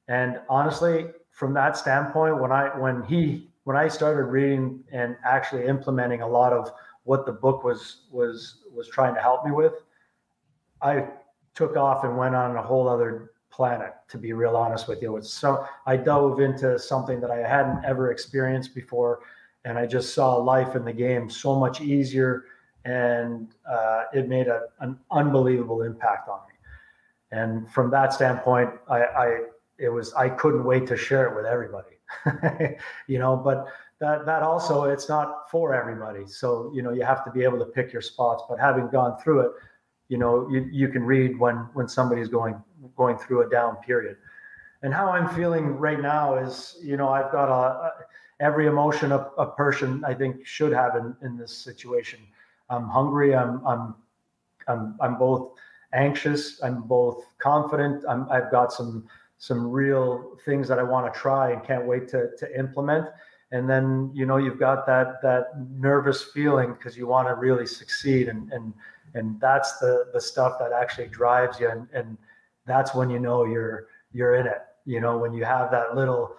[0.08, 5.66] And honestly, from that standpoint, when I when he when I started reading and actually
[5.66, 6.72] implementing a lot of
[7.04, 9.74] what the book was was was trying to help me with,
[10.80, 11.04] I
[11.54, 13.92] took off and went on a whole other planet.
[14.08, 18.10] To be real honest with you, so I dove into something that I hadn't ever
[18.10, 19.20] experienced before,
[19.66, 22.44] and I just saw life in the game so much easier,
[22.86, 26.54] and uh, it made a, an unbelievable impact on me.
[27.32, 29.26] And from that standpoint, I, I
[29.76, 31.97] it was I couldn't wait to share it with everybody.
[33.06, 33.66] you know, but
[34.00, 36.26] that that also it's not for everybody.
[36.26, 38.44] So you know you have to be able to pick your spots.
[38.48, 39.52] But having gone through it,
[40.08, 42.62] you know you you can read when when somebody's going
[42.96, 44.16] going through a down period.
[44.82, 47.92] And how I'm feeling right now is you know I've got a,
[48.40, 52.20] every emotion a, a person I think should have in in this situation.
[52.70, 53.34] I'm hungry.
[53.34, 53.94] I'm I'm
[54.68, 55.52] I'm I'm both
[55.92, 56.62] anxious.
[56.62, 58.04] I'm both confident.
[58.08, 62.08] I'm I've got some some real things that I want to try and can't wait
[62.08, 63.06] to to implement.
[63.50, 67.66] And then you know you've got that that nervous feeling because you want to really
[67.66, 68.74] succeed, and and
[69.14, 72.18] and that's the the stuff that actually drives you, and and
[72.66, 74.62] that's when you know you're you're in it.
[74.84, 76.36] You know when you have that little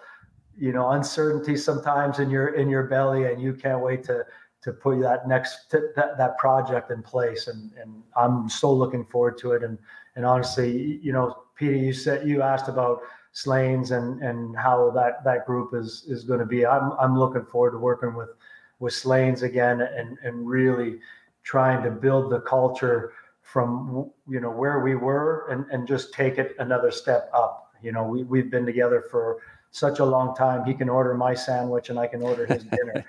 [0.56, 4.24] you know uncertainty sometimes in your in your belly, and you can't wait to
[4.62, 9.04] to put that next to, that, that project in place and and I'm so looking
[9.06, 9.78] forward to it and
[10.16, 15.22] and honestly you know Peter, you said you asked about Slains and and how that
[15.24, 16.64] that group is is going to be.
[16.64, 18.30] I'm I'm looking forward to working with
[18.78, 21.00] with Slains again and and really
[21.42, 26.38] trying to build the culture from you know where we were and and just take
[26.38, 27.74] it another step up.
[27.82, 30.64] You know, we we've been together for such a long time.
[30.64, 33.04] He can order my sandwich and I can order his dinner.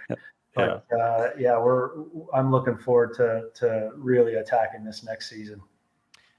[0.56, 0.98] but yeah.
[0.98, 1.92] Uh, yeah, we're
[2.34, 5.62] I'm looking forward to to really attacking this next season.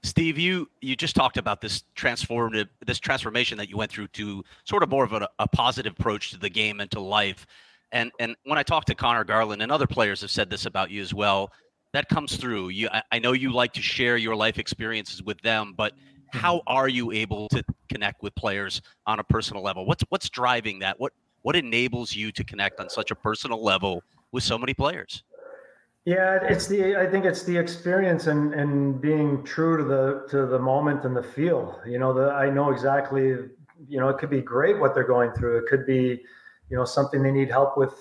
[0.03, 4.43] Steve, you you just talked about this transformative this transformation that you went through to
[4.65, 7.47] sort of more of a, a positive approach to the game and to life.
[7.93, 10.91] And and when I talk to Conor Garland and other players have said this about
[10.91, 11.51] you as well,
[11.93, 12.69] that comes through.
[12.69, 15.93] You I, I know you like to share your life experiences with them, but
[16.31, 16.75] how mm-hmm.
[16.75, 19.85] are you able to connect with players on a personal level?
[19.85, 20.99] What's what's driving that?
[20.99, 21.13] What
[21.43, 25.23] what enables you to connect on such a personal level with so many players?
[26.05, 30.45] Yeah, it's the I think it's the experience and and being true to the to
[30.45, 31.79] the moment and the feel.
[31.85, 33.27] You know, the I know exactly.
[33.87, 35.59] You know, it could be great what they're going through.
[35.59, 36.21] It could be,
[36.69, 37.93] you know, something they need help with,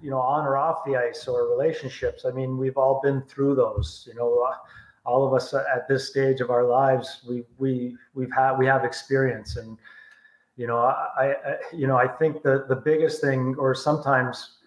[0.00, 2.24] you know, on or off the ice or relationships.
[2.24, 4.04] I mean, we've all been through those.
[4.08, 4.52] You know,
[5.04, 8.84] all of us at this stage of our lives, we we we've had we have
[8.84, 9.78] experience, and
[10.56, 14.58] you know, I, I you know I think the the biggest thing, or sometimes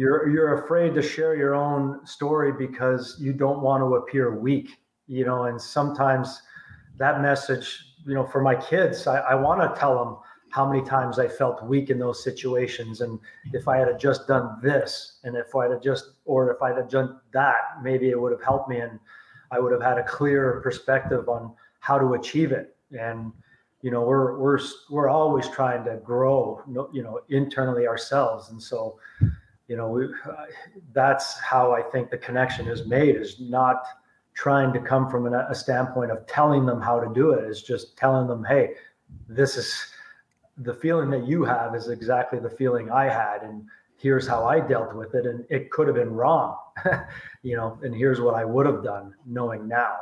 [0.00, 4.78] you're you're afraid to share your own story because you don't want to appear weak,
[5.06, 6.40] you know, and sometimes
[6.96, 7.66] that message,
[8.06, 10.16] you know, for my kids, I, I want to tell them
[10.48, 13.02] how many times I felt weak in those situations.
[13.02, 13.18] And
[13.52, 16.88] if I had just done this, and if I had just, or if I had
[16.88, 18.98] done that, maybe it would have helped me and
[19.52, 22.74] I would have had a clearer perspective on how to achieve it.
[22.98, 23.32] And,
[23.82, 24.60] you know, we're, we're,
[24.90, 28.48] we're always trying to grow, you know, internally ourselves.
[28.48, 28.98] And so,
[29.70, 30.08] you know, we,
[30.92, 33.84] that's how I think the connection is made is not
[34.34, 37.44] trying to come from a standpoint of telling them how to do it.
[37.44, 38.72] It's just telling them, Hey,
[39.28, 39.86] this is,
[40.58, 43.64] the feeling that you have is exactly the feeling I had, and
[43.96, 46.56] here's how I dealt with it, and it could have been wrong,
[47.42, 49.98] you know, and here's what I would have done, knowing now,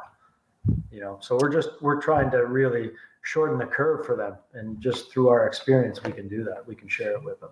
[0.90, 1.18] you know.
[1.20, 2.90] So we're just we're trying to really
[3.22, 6.66] shorten the curve for them, and just through our experience, we can do that.
[6.66, 7.50] We can share it with them.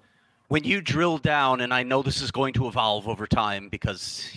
[0.48, 4.30] When you drill down, and I know this is going to evolve over time because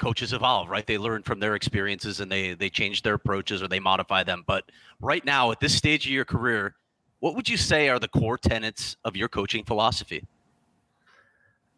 [0.00, 0.86] coaches evolve, right?
[0.86, 4.44] They learn from their experiences and they they change their approaches or they modify them.
[4.46, 6.76] But right now, at this stage of your career,
[7.18, 10.24] what would you say are the core tenets of your coaching philosophy?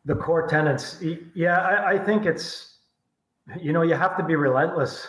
[0.04, 1.02] The core tenets,
[1.34, 2.78] yeah, I, I think it's,
[3.60, 5.06] you know, you have to be relentless.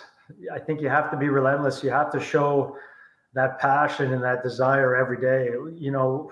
[0.53, 1.83] I think you have to be relentless.
[1.83, 2.77] You have to show
[3.33, 5.49] that passion and that desire every day.
[5.75, 6.31] You know,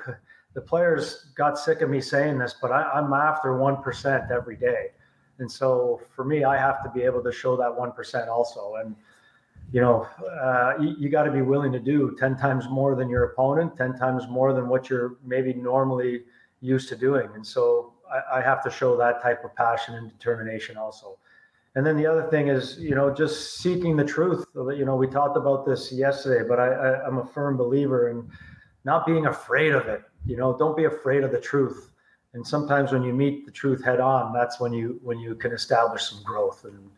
[0.53, 4.87] the players got sick of me saying this, but I, am after 1% every day.
[5.39, 8.75] And so for me, I have to be able to show that 1% also.
[8.75, 8.95] And,
[9.71, 10.07] you know,
[10.41, 13.77] uh, you, you got to be willing to do 10 times more than your opponent,
[13.77, 16.23] 10 times more than what you're maybe normally
[16.59, 17.29] used to doing.
[17.33, 21.17] And so I, I, have to show that type of passion and determination also.
[21.75, 24.45] And then the other thing is, you know, just seeking the truth.
[24.53, 28.29] You know, we talked about this yesterday, but I, I, I'm a firm believer in
[28.83, 30.03] not being afraid of it.
[30.25, 31.91] You know, don't be afraid of the truth.
[32.33, 35.51] And sometimes when you meet the truth head on, that's when you when you can
[35.51, 36.63] establish some growth.
[36.63, 36.89] And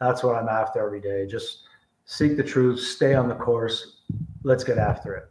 [0.00, 1.26] that's what I'm after every day.
[1.26, 1.60] Just
[2.04, 4.02] seek the truth, stay on the course.
[4.42, 5.30] Let's get after it.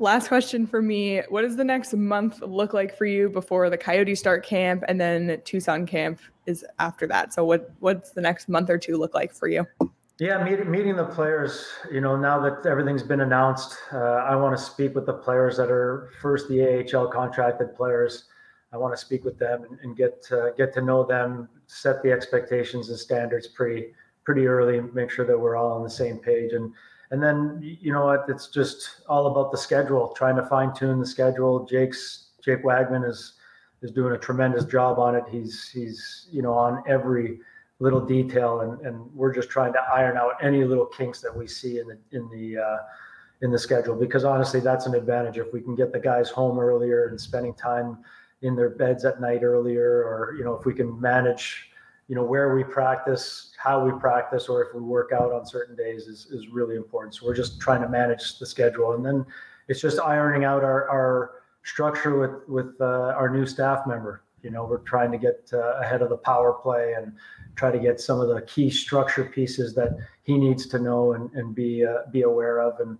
[0.00, 1.20] Last question for me.
[1.28, 5.00] What does the next month look like for you before the Coyote start camp and
[5.00, 7.32] then Tucson camp is after that?
[7.32, 9.66] So what what's the next month or two look like for you?
[10.20, 11.66] Yeah, meet, meeting the players.
[11.90, 15.56] You know, now that everything's been announced, uh, I want to speak with the players
[15.56, 18.26] that are first the AHL contracted players.
[18.72, 22.00] I want to speak with them and, and get uh, get to know them, set
[22.02, 23.92] the expectations and standards pretty
[24.24, 26.52] pretty early make sure that we're all on the same page.
[26.52, 26.72] And
[27.10, 31.00] and then you know what, it's just all about the schedule, trying to fine tune
[31.00, 31.66] the schedule.
[31.66, 33.34] Jake's Jake Wagman is
[33.82, 35.24] is doing a tremendous job on it.
[35.28, 37.40] He's he's you know on every
[37.84, 41.46] little detail, and and we're just trying to iron out any little kinks that we
[41.46, 42.78] see in the in the uh,
[43.42, 45.36] in the schedule because honestly, that's an advantage.
[45.38, 47.98] If we can get the guys home earlier and spending time
[48.42, 51.70] in their beds at night earlier, or you know if we can manage
[52.08, 55.74] you know where we practice how we practice or if we work out on certain
[55.74, 57.14] days is, is really important.
[57.14, 58.92] So we're just trying to manage the schedule.
[58.92, 59.24] And then
[59.68, 61.30] it's just ironing out our, our
[61.62, 65.78] structure with with uh, our new staff member you know we're trying to get uh,
[65.80, 67.12] ahead of the power play and
[67.56, 71.32] try to get some of the key structure pieces that he needs to know and,
[71.32, 72.98] and be uh, be aware of and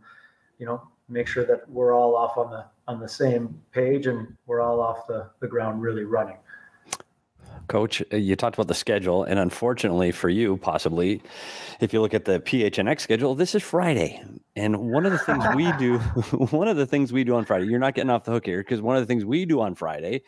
[0.58, 4.34] you know make sure that we're all off on the on the same page and
[4.46, 6.36] we're all off the, the ground really running
[7.68, 11.22] Coach, uh, you talked about the schedule, and unfortunately for you, possibly,
[11.80, 14.22] if you look at the PHNX schedule, this is Friday.
[14.54, 15.98] And one of the things we do,
[16.50, 18.58] one of the things we do on Friday, you're not getting off the hook here,
[18.58, 20.22] because one of the things we do on Friday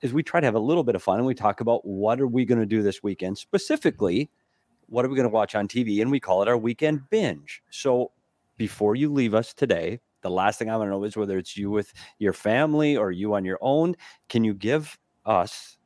[0.00, 2.20] is we try to have a little bit of fun and we talk about what
[2.20, 4.30] are we going to do this weekend, specifically,
[4.86, 7.62] what are we going to watch on TV, and we call it our weekend binge.
[7.70, 8.12] So
[8.56, 11.56] before you leave us today, the last thing I want to know is whether it's
[11.56, 13.94] you with your family or you on your own.
[14.28, 15.76] Can you give us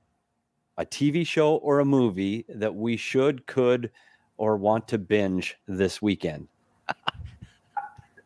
[0.79, 3.91] a TV show or a movie that we should, could,
[4.39, 6.49] or want to binge this weekend?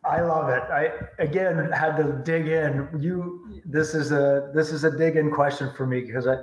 [0.07, 0.63] I love it.
[0.63, 2.87] I again had to dig in.
[2.99, 6.37] You this is a this is a dig in question for me because I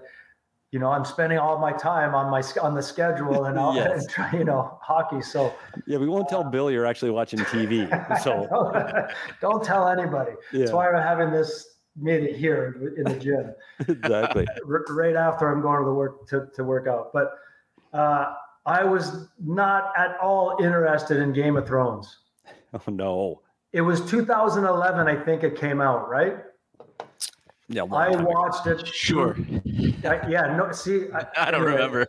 [0.74, 4.04] you know, I'm spending all my time on my on the schedule and, all, yes.
[4.32, 5.22] you know hockey.
[5.22, 5.54] So
[5.86, 7.86] yeah, we won't tell Bill you're actually watching TV.
[8.24, 9.10] So don't,
[9.40, 10.32] don't, tell anybody.
[10.52, 10.58] Yeah.
[10.58, 13.54] That's why I'm having this meeting here in the gym.
[13.88, 14.48] exactly.
[14.64, 17.12] right after I'm going to the work to, to work out.
[17.12, 17.34] But
[17.92, 18.34] uh,
[18.66, 22.18] I was not at all interested in Game of Thrones.
[22.72, 23.42] Oh no.
[23.74, 26.36] It was 2011, I think it came out, right?
[27.66, 28.86] Yeah, I watched it.
[28.86, 29.36] Sure.
[30.04, 30.70] I, yeah, no.
[30.70, 32.06] See, I, I don't remember.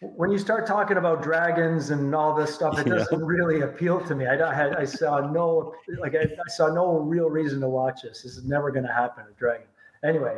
[0.00, 4.14] when you start talking about dragons and all this stuff, it doesn't really appeal to
[4.14, 4.26] me.
[4.26, 8.00] I, I, had, I saw no, like, I, I saw no real reason to watch
[8.02, 8.22] this.
[8.22, 9.24] This is never going to happen.
[9.30, 9.66] A dragon.
[10.02, 10.36] Anyway,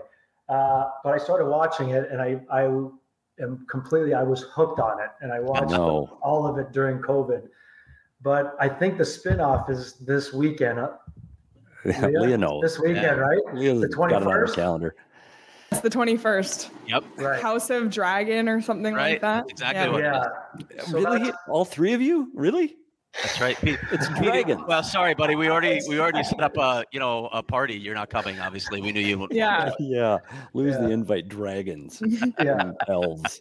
[0.48, 5.00] uh, but I started watching it, and I, I am completely, I was hooked on
[5.00, 6.18] it, and I watched know.
[6.22, 7.46] all of it during COVID.
[8.22, 10.78] But I think the spinoff is this weekend.
[10.78, 10.90] uh,
[11.84, 12.20] Yeah, Leah?
[12.20, 12.60] Leah knows.
[12.62, 13.12] This weekend, Yeah.
[13.14, 13.38] right?
[13.54, 14.94] Leah's the got it on her calendar.
[15.72, 16.70] It's the 21st.
[16.88, 17.04] Yep.
[17.16, 17.40] Right.
[17.40, 19.12] House of Dragon or something Right.
[19.12, 19.44] like that.
[19.48, 20.18] Exactly Yeah.
[20.18, 20.82] what Yeah.
[20.82, 21.32] So really?
[21.48, 22.30] All three of you?
[22.34, 22.76] Really?
[23.22, 23.56] That's right.
[23.60, 23.78] Pete.
[23.90, 24.62] It's dragons.
[24.68, 25.34] Well, sorry, buddy.
[25.34, 27.74] We already we already set up a you know a party.
[27.74, 28.80] You're not coming, obviously.
[28.80, 29.18] We knew you.
[29.18, 29.70] wouldn't want Yeah.
[29.70, 29.74] to.
[29.80, 30.18] yeah.
[30.54, 32.00] Lose the invite, dragons
[32.40, 32.72] Yeah.
[32.88, 33.40] elves.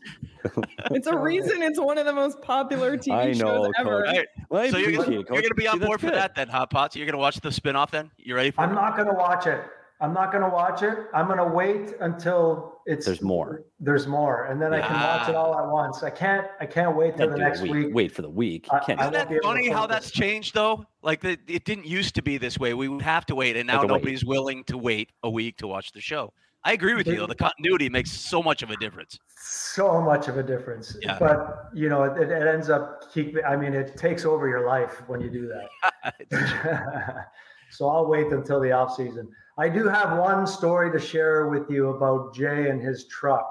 [0.91, 4.03] It's a reason it's one of the most popular TV I know, shows ever.
[4.05, 4.15] Coach.
[4.15, 4.27] Right.
[4.49, 6.15] Well, I So you're gonna, you're gonna be on that's board for good.
[6.15, 6.95] that then, Hot Pots?
[6.95, 8.09] You're gonna watch the spinoff then?
[8.17, 8.75] You ready for I'm it?
[8.75, 9.61] not going to watch it.
[10.01, 10.97] I'm not going to watch it.
[11.13, 13.63] I'm going to wait until it's There's more.
[13.81, 16.03] There's more, and then I can watch it all at once.
[16.03, 16.47] I can't.
[16.59, 17.71] I can't wait till the next week.
[17.71, 17.93] week.
[17.93, 18.67] Wait for the week.
[18.71, 18.99] You I- can't.
[18.99, 20.85] I Isn't that be able to funny how that's changed though?
[21.01, 22.73] Like the, it didn't used to be this way.
[22.73, 23.93] We would have to wait, and now to wait.
[23.93, 26.33] nobody's willing to wait a week to watch the show.
[26.63, 27.27] I agree with you though.
[27.27, 29.19] The continuity makes so much of a difference.
[29.37, 30.97] So much of a difference.
[31.01, 31.17] Yeah.
[31.19, 33.35] But you know, it, it ends up keep.
[33.47, 36.15] I mean, it takes over your life when you do that.
[37.71, 39.29] so I'll wait until the off season.
[39.59, 43.49] I do have one story to share with you about Jay and his truck.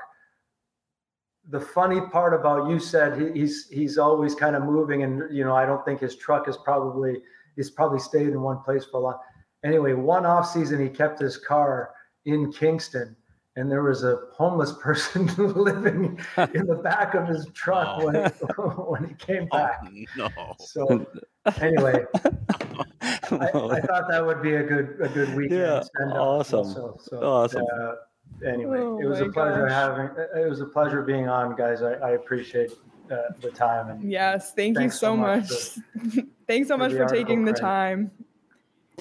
[1.50, 5.44] The funny part about you said he, he's he's always kind of moving, and you
[5.44, 7.18] know I don't think his truck is probably
[7.56, 9.18] he's probably stayed in one place for a long.
[9.62, 11.90] Anyway, one off season he kept his car
[12.24, 13.14] in Kingston,
[13.59, 16.18] and there was a homeless person living
[16.54, 18.14] in the back of his truck when
[18.86, 19.80] when he came Oh back.
[20.14, 20.30] no!
[20.61, 21.06] So
[21.61, 22.28] anyway, I,
[23.32, 25.61] I thought that would be a good a good weekend.
[25.61, 26.59] Yeah, send awesome.
[26.59, 26.96] also.
[27.02, 27.66] So, Awesome.
[27.80, 27.94] Uh,
[28.46, 29.72] anyway, Oh it was a pleasure gosh.
[29.72, 30.11] having.
[30.36, 31.82] It was a pleasure being on, guys.
[31.82, 32.70] I, I appreciate
[33.11, 35.50] uh, the time and Yes, thank you so so much.
[35.50, 37.66] much Thanks so much the for taking the credit.
[37.66, 38.11] time.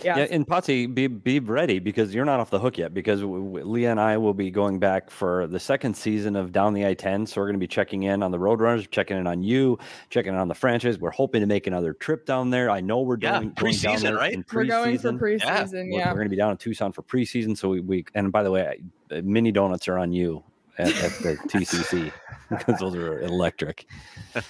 [0.03, 0.17] Yeah.
[0.17, 2.93] Yeah, and Potsy, be be ready because you're not off the hook yet.
[2.93, 6.51] Because w- w- Leah and I will be going back for the second season of
[6.51, 7.27] Down the I-10.
[7.27, 9.77] So we're going to be checking in on the Roadrunners, checking in on you,
[10.09, 10.99] checking in on the franchise.
[10.99, 12.69] We're hoping to make another trip down there.
[12.69, 14.33] I know we're Yeah, doing going down preseason, there right?
[14.33, 15.19] in We're going for preseason.
[15.41, 15.91] preseason.
[15.91, 16.07] We're, Yeah.
[16.09, 17.57] we're going to be down in Tucson for preseason.
[17.57, 20.43] So we, we and by the way, I- uh, mini donuts are on you
[20.77, 22.11] at, at the TCC
[22.49, 23.85] because those are electric.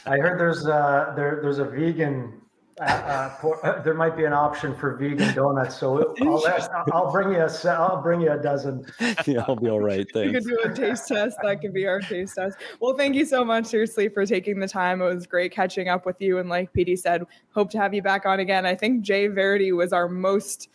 [0.05, 2.41] I heard there's uh there there's a vegan.
[2.80, 7.11] Uh, uh, for, uh, there might be an option for vegan donuts, so I'll, I'll
[7.11, 8.86] bring you a se- I'll bring you a dozen.
[9.25, 10.05] yeah, I'll be all right.
[10.15, 10.45] We could Thanks.
[10.45, 11.38] do a taste test.
[11.41, 12.57] That could be our taste test.
[12.80, 15.01] Well, thank you so much, seriously, for taking the time.
[15.01, 16.38] It was great catching up with you.
[16.38, 18.65] And like PD said, hope to have you back on again.
[18.65, 20.69] I think Jay Varady was our most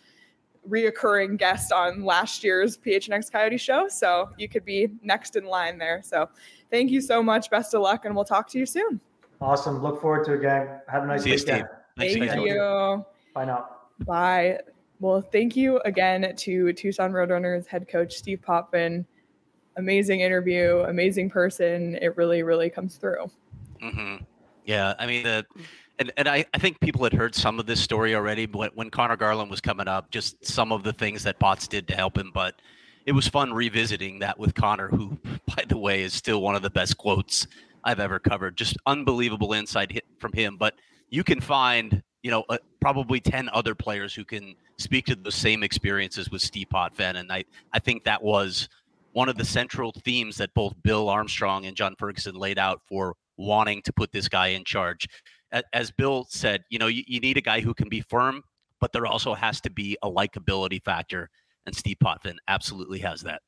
[0.67, 3.87] reoccurring guest on last year's PHNX Coyote show.
[3.87, 6.01] So you could be next in line there.
[6.03, 6.27] So
[6.69, 7.49] thank you so much.
[7.49, 8.99] Best of luck, and we'll talk to you soon.
[9.39, 9.81] Awesome.
[9.81, 10.81] Look forward to it again.
[10.89, 11.67] Have a nice See you, weekend.
[11.97, 12.19] Steve.
[12.19, 12.45] Thank again.
[12.45, 13.05] you.
[13.33, 13.69] Bye now.
[14.05, 14.59] Bye.
[14.99, 19.05] Well, thank you again to Tucson Roadrunners head coach Steve Potvin.
[19.77, 21.97] Amazing interview, amazing person.
[22.01, 23.29] It really, really comes through.
[23.81, 24.17] hmm
[24.65, 25.45] Yeah, I mean, the,
[25.99, 28.69] and and I, I think people had heard some of this story already, but when,
[28.75, 31.95] when Conor Garland was coming up, just some of the things that Potts did to
[31.95, 32.31] help him.
[32.33, 32.55] But
[33.05, 35.17] it was fun revisiting that with Conor, who,
[35.55, 37.47] by the way, is still one of the best quotes
[37.83, 38.55] I've ever covered.
[38.55, 40.55] Just unbelievable insight hit from him.
[40.57, 40.75] But
[41.13, 45.31] you can find, you know, uh, probably ten other players who can speak to the
[45.31, 48.67] same experiences with Steve Potvin, and I I think that was
[49.11, 53.13] one of the central themes that both Bill Armstrong and John Ferguson laid out for
[53.37, 55.07] wanting to put this guy in charge.
[55.71, 58.41] As Bill said, you know, you, you need a guy who can be firm,
[58.81, 61.29] but there also has to be a likability factor.
[61.67, 63.43] And Steve Potvin absolutely has that.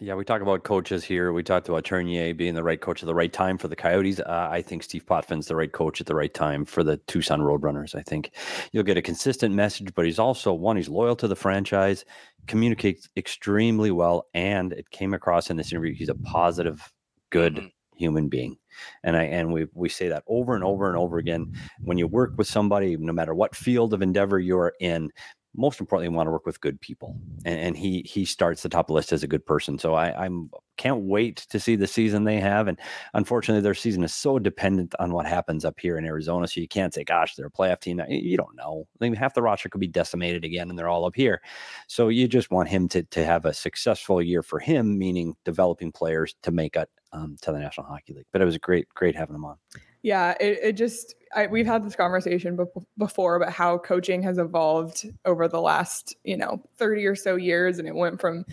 [0.00, 1.32] Yeah, we talk about coaches here.
[1.32, 4.20] We talked about Tourigny being the right coach at the right time for the Coyotes.
[4.20, 7.40] Uh, I think Steve Potvin's the right coach at the right time for the Tucson
[7.40, 7.96] Roadrunners.
[7.96, 8.30] I think
[8.70, 12.04] you'll get a consistent message, but he's also one, he's loyal to the franchise,
[12.46, 15.94] communicates extremely well, and it came across in this interview.
[15.94, 16.92] He's a positive,
[17.30, 17.72] good Mhm.
[17.96, 18.56] human being.
[19.02, 21.52] And I and we we say that over and over and over again.
[21.80, 25.10] When you work with somebody, no matter what field of endeavor you're in,
[25.58, 27.16] most importantly, want to work with good people.
[27.44, 29.78] And, and he he starts the top list as a good person.
[29.78, 32.68] So I, I'm can't wait to see the season they have.
[32.68, 32.78] And
[33.12, 36.46] unfortunately, their season is so dependent on what happens up here in Arizona.
[36.46, 38.86] So you can't say, "Gosh, they're a playoff team." You don't know.
[39.00, 41.42] I mean, half the roster could be decimated again, and they're all up here.
[41.88, 45.90] So you just want him to to have a successful year for him, meaning developing
[45.90, 48.26] players to make it um, to the National Hockey League.
[48.32, 49.56] But it was great, great having him on.
[50.02, 54.38] Yeah, it, it just, I, we've had this conversation bef- before about how coaching has
[54.38, 57.78] evolved over the last, you know, 30 or so years.
[57.78, 58.44] And it went from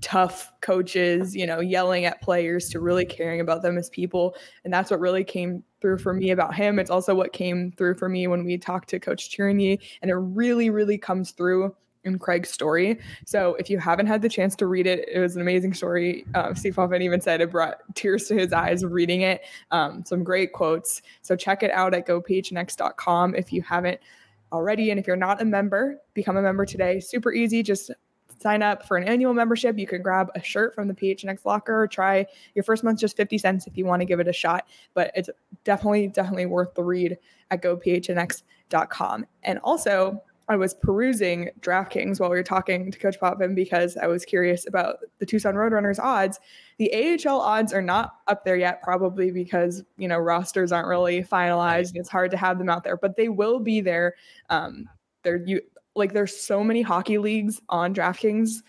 [0.00, 4.36] tough coaches, you know, yelling at players to really caring about them as people.
[4.64, 6.78] And that's what really came through for me about him.
[6.78, 9.78] It's also what came through for me when we talked to Coach Tourigny.
[10.02, 11.74] And it really, really comes through
[12.04, 12.98] in Craig's story.
[13.26, 16.24] So if you haven't had the chance to read it, it was an amazing story.
[16.34, 19.42] Um, Steve Hoffman even said it brought tears to his eyes reading it.
[19.70, 21.02] Um, some great quotes.
[21.22, 24.00] So check it out at gophnx.com if you haven't
[24.52, 24.90] already.
[24.90, 27.00] And if you're not a member, become a member today.
[27.00, 27.62] Super easy.
[27.62, 27.90] Just
[28.40, 29.78] sign up for an annual membership.
[29.78, 33.38] You can grab a shirt from the PHNX locker try your first month just 50
[33.38, 34.66] cents if you want to give it a shot.
[34.94, 35.30] But it's
[35.64, 37.18] definitely, definitely worth the read
[37.50, 39.26] at gophnx.com.
[39.42, 44.06] And also, I was perusing DraftKings while we were talking to Coach Potvin because I
[44.06, 46.40] was curious about the Tucson Roadrunners odds.
[46.78, 51.22] The AHL odds are not up there yet, probably because you know rosters aren't really
[51.22, 54.14] finalized and it's hard to have them out there, but they will be there.
[54.48, 54.88] Um,
[55.22, 55.60] there you
[55.94, 58.62] like there's so many hockey leagues on DraftKings,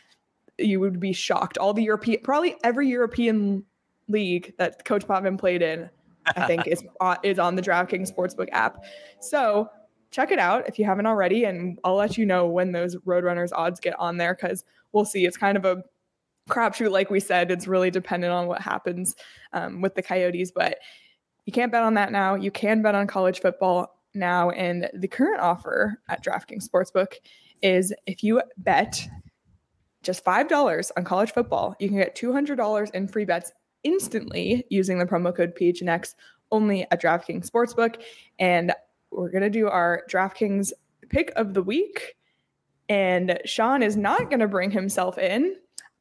[0.57, 1.57] you would be shocked.
[1.57, 3.63] All the European, probably every European
[4.07, 5.89] league that Coach Potvin played in,
[6.25, 6.83] I think is
[7.23, 8.83] is on the DraftKings Sportsbook app.
[9.21, 9.69] So
[10.11, 13.51] check it out if you haven't already, and I'll let you know when those Roadrunners
[13.53, 15.25] odds get on there because we'll see.
[15.25, 15.83] It's kind of a
[16.49, 17.51] crapshoot, like we said.
[17.51, 19.15] It's really dependent on what happens
[19.53, 20.79] um, with the Coyotes, but
[21.45, 22.35] you can't bet on that now.
[22.35, 27.13] You can bet on college football now, and the current offer at DraftKings Sportsbook
[27.61, 29.07] is if you bet
[30.01, 33.51] just $5 on college football, you can get $200 in free bets
[33.83, 36.15] instantly using the promo code PHNX
[36.51, 38.01] only at DraftKings Sportsbook.
[38.39, 38.73] And
[39.11, 40.71] we're going to do our DraftKings
[41.09, 42.15] pick of the week.
[42.87, 45.55] And Sean is not going to bring himself in,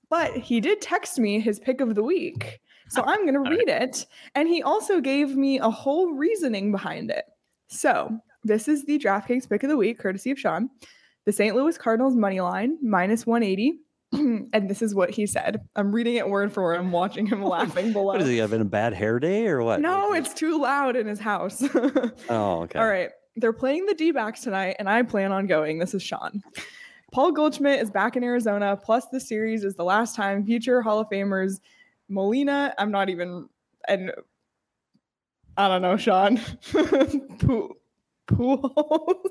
[0.08, 2.60] but he did text me his pick of the week.
[2.88, 4.06] So I'm going to read it.
[4.34, 7.24] And he also gave me a whole reasoning behind it.
[7.68, 10.70] So this is the DraftKings pick of the week, courtesy of Sean.
[11.26, 11.54] The St.
[11.54, 13.80] Louis Cardinals money line, minus 180.
[14.12, 15.60] and this is what he said.
[15.76, 16.76] I'm reading it word for word.
[16.76, 18.06] I'm watching him laughing below.
[18.06, 19.80] What is he having a bad hair day or what?
[19.80, 21.62] No, it's too loud in his house.
[22.30, 22.78] Oh, okay.
[22.78, 23.10] All right.
[23.36, 25.78] They're playing the D backs tonight, and I plan on going.
[25.78, 26.42] This is Sean.
[27.12, 28.76] Paul Goldschmidt is back in Arizona.
[28.76, 31.60] Plus, the series is the last time future Hall of Famers
[32.08, 32.74] Molina.
[32.78, 33.48] I'm not even,
[33.86, 34.12] and
[35.56, 36.38] I don't know, Sean.
[37.38, 37.76] Pool.
[38.26, 39.22] Pool.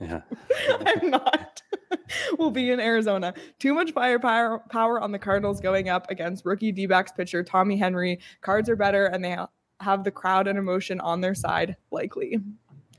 [0.00, 0.22] Yeah.
[0.86, 1.62] I'm not.
[2.38, 3.34] we'll be in Arizona.
[3.58, 7.76] Too much firepower power on the Cardinals going up against rookie D backs pitcher Tommy
[7.76, 8.20] Henry.
[8.40, 9.36] Cards are better, and they
[9.80, 12.38] have the crowd and emotion on their side, likely.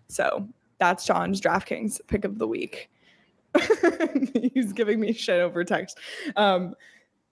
[0.08, 0.48] So
[0.80, 2.90] that's Sean's DraftKings pick of the week.
[4.54, 5.98] He's giving me shit over text.
[6.36, 6.76] Um,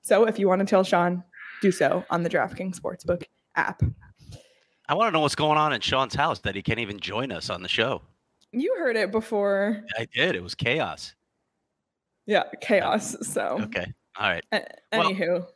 [0.01, 1.23] so if you want to tell Sean,
[1.61, 3.23] do so on the DraftKings Sportsbook
[3.55, 3.81] app.
[4.87, 7.31] I want to know what's going on in Sean's house that he can't even join
[7.31, 8.01] us on the show.
[8.51, 9.83] You heard it before.
[9.97, 10.35] I did.
[10.35, 11.13] It was chaos.
[12.25, 13.15] Yeah, chaos.
[13.27, 13.85] So Okay.
[14.19, 14.43] All right.
[14.51, 15.47] a- Well, anywho,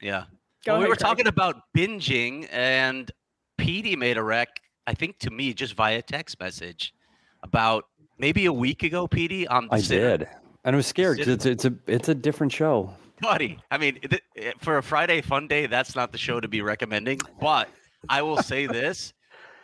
[0.00, 0.24] Yeah.
[0.64, 0.98] go well, we were Craig.
[1.00, 3.10] talking about binging, and
[3.58, 4.48] Petey made a rec,
[4.86, 6.94] I think to me, just via text message
[7.42, 7.84] about
[8.18, 10.18] maybe a week ago, Petey, on the I Sinner.
[10.18, 10.28] did.
[10.64, 12.94] And I was scared 'cause it's it's a it's a different show.
[13.20, 13.58] buddy.
[13.70, 16.60] I mean, th- eh, for a Friday fun day, that's not the show to be
[16.62, 17.18] recommending.
[17.40, 17.68] But
[18.08, 19.12] I will say this: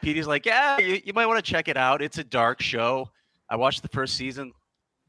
[0.05, 2.03] Petey's like, yeah, you, you might want to check it out.
[2.03, 3.11] It's a dark show.
[3.49, 4.53] I watched the first season.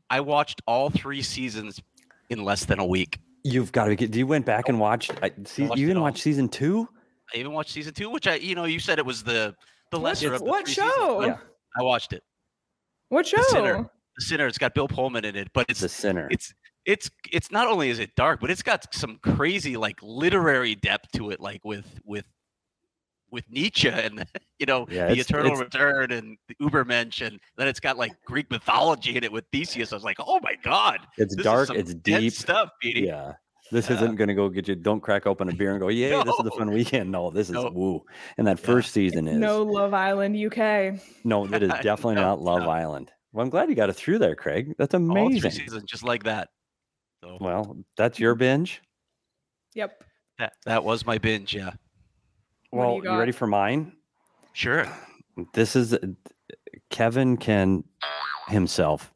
[0.10, 1.82] I watched all three seasons
[2.30, 3.20] in less than a week.
[3.43, 4.16] You've got to get.
[4.16, 5.12] You went back and watched.
[5.22, 6.88] I, see, watched you even watched season two.
[7.34, 9.56] I even watched season two, which I, you know, you said it was the
[9.91, 11.18] the lesser of the what three show?
[11.20, 11.38] but Yeah.
[11.78, 12.24] I watched it.
[13.10, 13.38] What show?
[13.38, 13.89] The Sinner.
[14.18, 14.48] The Sinner.
[14.48, 16.28] It's got Bill Pullman in it, but it's The sinner.
[16.32, 16.54] it's
[16.86, 21.12] it's it's not only is it dark, but it's got some crazy like literary depth
[21.14, 22.26] to it, like with with
[23.36, 24.26] with Nietzsche and
[24.60, 27.98] you know Yeah, the it's- eternal it's- return and the Ubermensch, and then it's got
[27.98, 29.92] like Greek mythology in it with Theseus.
[29.94, 31.68] I was like, oh my god, it's this is dark.
[31.68, 32.34] some It's deep.
[32.34, 33.02] stuff, Petey.
[33.02, 33.34] Yeah.
[33.72, 33.96] This Yeah.
[33.96, 34.76] isn't going to go get you.
[34.76, 37.48] Don't crack open a beer and go, "Yeah, this is the fun weekend." No, this
[37.50, 37.70] is No.
[37.74, 38.04] woo.
[38.38, 38.66] And that Yeah.
[38.66, 41.00] first season is No Love Island UK.
[41.24, 42.70] no, it is definitely No, not Love no.
[42.70, 43.12] Island.
[43.34, 44.76] Well, I'm glad you got it through there, Craig.
[44.78, 45.52] That's All three amazing.
[45.52, 46.50] seasons just like that.
[47.24, 48.82] So Well, that's your binge.
[49.74, 50.04] Yep.
[50.38, 51.56] that that was my binge.
[51.56, 51.80] Yeah, What do
[52.76, 53.93] Well, you you, ready for mine?
[54.53, 54.88] sure.
[55.53, 55.97] This is
[56.89, 57.84] Kevin can
[58.47, 59.13] himself.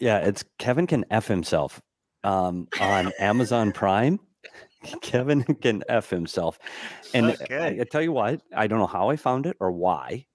[0.00, 1.80] Yeah, it's Kevin can f himself
[2.22, 4.18] um, on Amazon Prime.
[5.02, 6.58] Kevin can f himself,
[7.14, 7.80] and I- Okay.
[7.80, 10.26] I, tell you what, I don't know how I found it or why.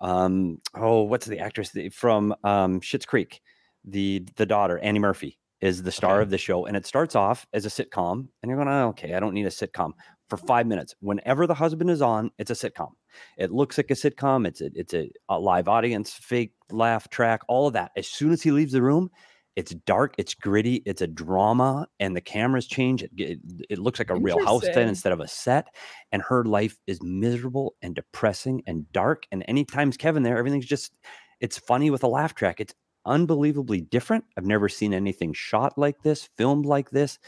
[0.00, 3.40] Um, oh, what's the actress the- from um, Schitt's Creek?
[3.84, 6.22] The the daughter Annie Murphy is the star Okay.
[6.22, 9.14] of the show, and it starts off as a sitcom, and you're going, oh, okay,
[9.14, 9.92] I don't need a sitcom
[10.30, 10.94] for five minutes.
[11.00, 12.92] Whenever the husband is on, it's a sitcom.
[13.36, 14.46] It looks like a sitcom.
[14.46, 17.90] It's a, it's a, a live audience, fake laugh track, all of that.
[17.96, 19.10] As soon as he leaves the room,
[19.56, 23.02] It's dark, it's gritty, it's a drama, and the cameras change.
[23.02, 25.66] It, it, it looks like a real house then instead of a set.
[26.12, 29.24] And her life is miserable and depressing and dark.
[29.32, 30.96] And anytime's Kevin there, everything's just,
[31.40, 32.60] it's funny with a laugh track.
[32.60, 32.74] It's
[33.04, 34.24] unbelievably different.
[34.36, 37.18] I've never seen anything shot like this, filmed like this.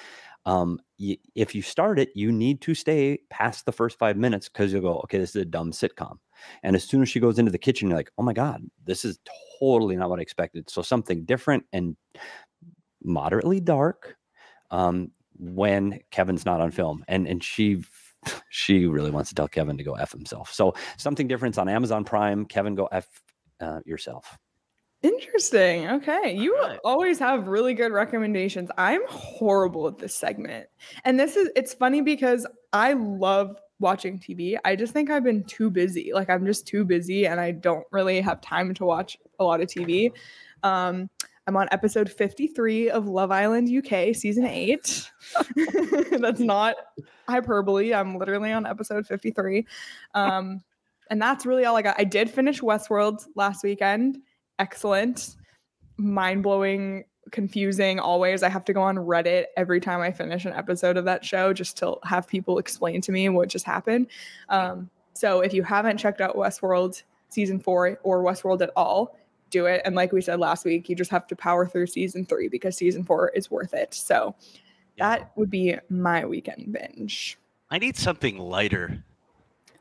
[0.46, 4.48] Um, y- if you start it, you need to stay past the first five minutes
[4.48, 6.18] because you'll go, okay, this is a dumb sitcom.
[6.62, 9.04] And as soon as she goes into the kitchen, you're like, oh my God, this
[9.04, 9.18] is
[9.60, 10.70] totally not what I expected.
[10.70, 11.96] So something different and
[13.02, 14.16] moderately dark
[14.72, 17.04] um, when Kevin's not on film.
[17.08, 17.84] And and she
[18.50, 20.52] she really wants to tell Kevin to go F himself.
[20.54, 22.46] So something different on Amazon Prime.
[22.46, 23.08] Kevin, go F
[23.60, 24.38] uh, yourself.
[25.02, 25.88] Interesting.
[25.88, 26.34] Okay.
[26.36, 26.78] You Right.
[26.84, 28.70] always have really good recommendations.
[28.78, 30.68] I'm horrible at this segment.
[31.04, 34.56] And this is it's funny because I love watching TV.
[34.64, 36.12] I just think I've been too busy.
[36.14, 39.60] Like I'm just too busy and I don't really have time to watch a lot
[39.60, 40.12] of TV.
[40.62, 41.10] Um
[41.48, 45.10] I'm on episode 53 of Love Island UK season 8.
[46.20, 46.76] That's not
[47.28, 47.92] hyperbole.
[47.92, 49.66] I'm literally on episode 53.
[50.14, 50.62] Um
[51.10, 51.96] and that's really all I got.
[51.98, 54.18] I did finish Westworld last weekend
[54.62, 55.34] excellent,
[55.96, 57.98] mind blowing, confusing.
[57.98, 61.24] Always, I have to go on Reddit every time I finish an episode of that
[61.24, 64.06] show just to have people explain to me what just happened.
[64.48, 69.16] Um, so if you haven't checked out Westworld season four or Westworld at all,
[69.50, 69.82] do it.
[69.84, 72.76] And like we said last week, you just have to power through season three because
[72.76, 73.92] season four is worth it.
[73.94, 74.34] So
[74.96, 75.08] Yeah.
[75.16, 77.36] that would be my weekend binge.
[77.70, 79.02] I need something lighter.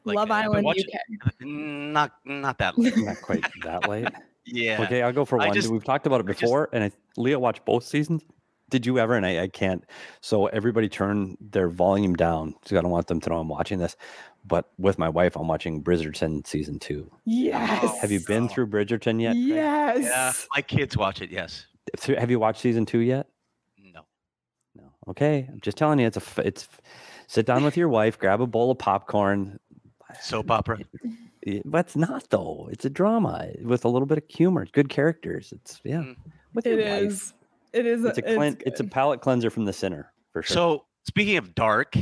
[0.03, 0.86] Like, Love I've Island watching-
[1.21, 1.32] UK.
[1.45, 2.97] Not not that late.
[2.97, 4.07] Not quite that late.
[4.46, 4.82] Yeah.
[4.84, 5.56] Okay, I'll go for I one.
[5.56, 8.24] just- We've talked about it I just- before, and I, Leah watched both seasons.
[8.70, 9.16] Did you ever?
[9.16, 9.84] And I, I can't.
[10.22, 12.56] So everybody turn their volume down.
[12.62, 13.98] because I don't want them to know I'm watching this.
[14.46, 17.12] But with my wife, I'm watching Bridgerton season two.
[17.26, 18.00] Yes.
[18.00, 19.36] Have you been through Bridgerton yet?
[19.36, 20.00] Yes.
[20.04, 20.32] Yeah.
[20.56, 21.30] My kids watch it.
[21.32, 21.66] Yes.
[22.18, 23.28] Have you watched season two yet?
[23.78, 24.06] No.
[24.74, 24.84] No.
[25.10, 26.48] Okay, I'm just telling you, it's a.
[26.48, 26.70] It's.
[27.28, 29.60] Sit down with your wife, grab a bowl of popcorn.
[30.22, 30.80] Soap opera.
[31.44, 32.70] It- But it's not though.
[32.72, 34.66] It's a drama with a little bit of humor.
[34.72, 35.52] Good characters.
[35.52, 35.98] It's yeah.
[35.98, 36.16] Mm.
[36.54, 37.04] With It your wife.
[37.04, 37.34] is.
[37.74, 38.04] It is.
[38.04, 40.54] It's a clean, it's, a palate cleanser from the sinner for sure.
[40.54, 41.96] So speaking of dark,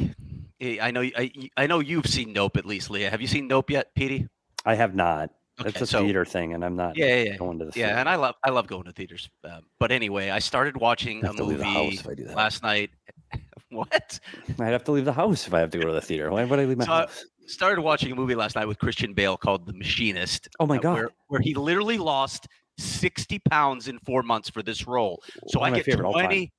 [0.60, 3.10] eh, I know I, I know you've seen Nope at least, Leah.
[3.12, 4.28] Have you seen Nope yet, Petey?
[4.66, 5.30] I have not.
[5.60, 7.38] Okay, It's a so- theater thing, and I'm not Yeah, yeah, yeah.
[7.38, 8.00] going to the Yeah, theater.
[8.00, 9.30] and I love I love going to theaters.
[9.44, 12.08] Um, but anyway, I started watching I a have to leave the house movie if
[12.08, 12.36] I do that.
[12.36, 12.90] last night.
[13.70, 14.20] what?
[14.60, 16.32] I'd have to leave the house if I have to go to the theater.
[16.32, 17.26] Why would I leave my So house?
[17.50, 20.50] Started watching a movie last night with Christian Bale called The Machinist.
[20.60, 20.93] Oh my uh, god!
[20.93, 22.47] Where, where he literally lost
[22.78, 25.22] 60 pounds in four months for this role.
[25.47, 26.26] So One I get favorite all time.
[26.26, 26.52] 20.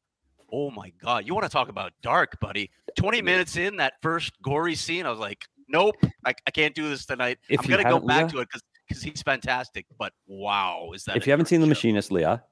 [0.52, 1.26] Oh my God.
[1.26, 2.70] You want to talk about dark, buddy?
[2.98, 5.94] 20 minutes in that first gory scene, I was like, nope,
[6.26, 7.38] I, I can't do this tonight.
[7.48, 9.86] If I'm to go back Leah- to it because because he's fantastic.
[9.98, 11.66] But wow, is that If you haven't seen The.
[11.68, 12.42] Machinist, Leah,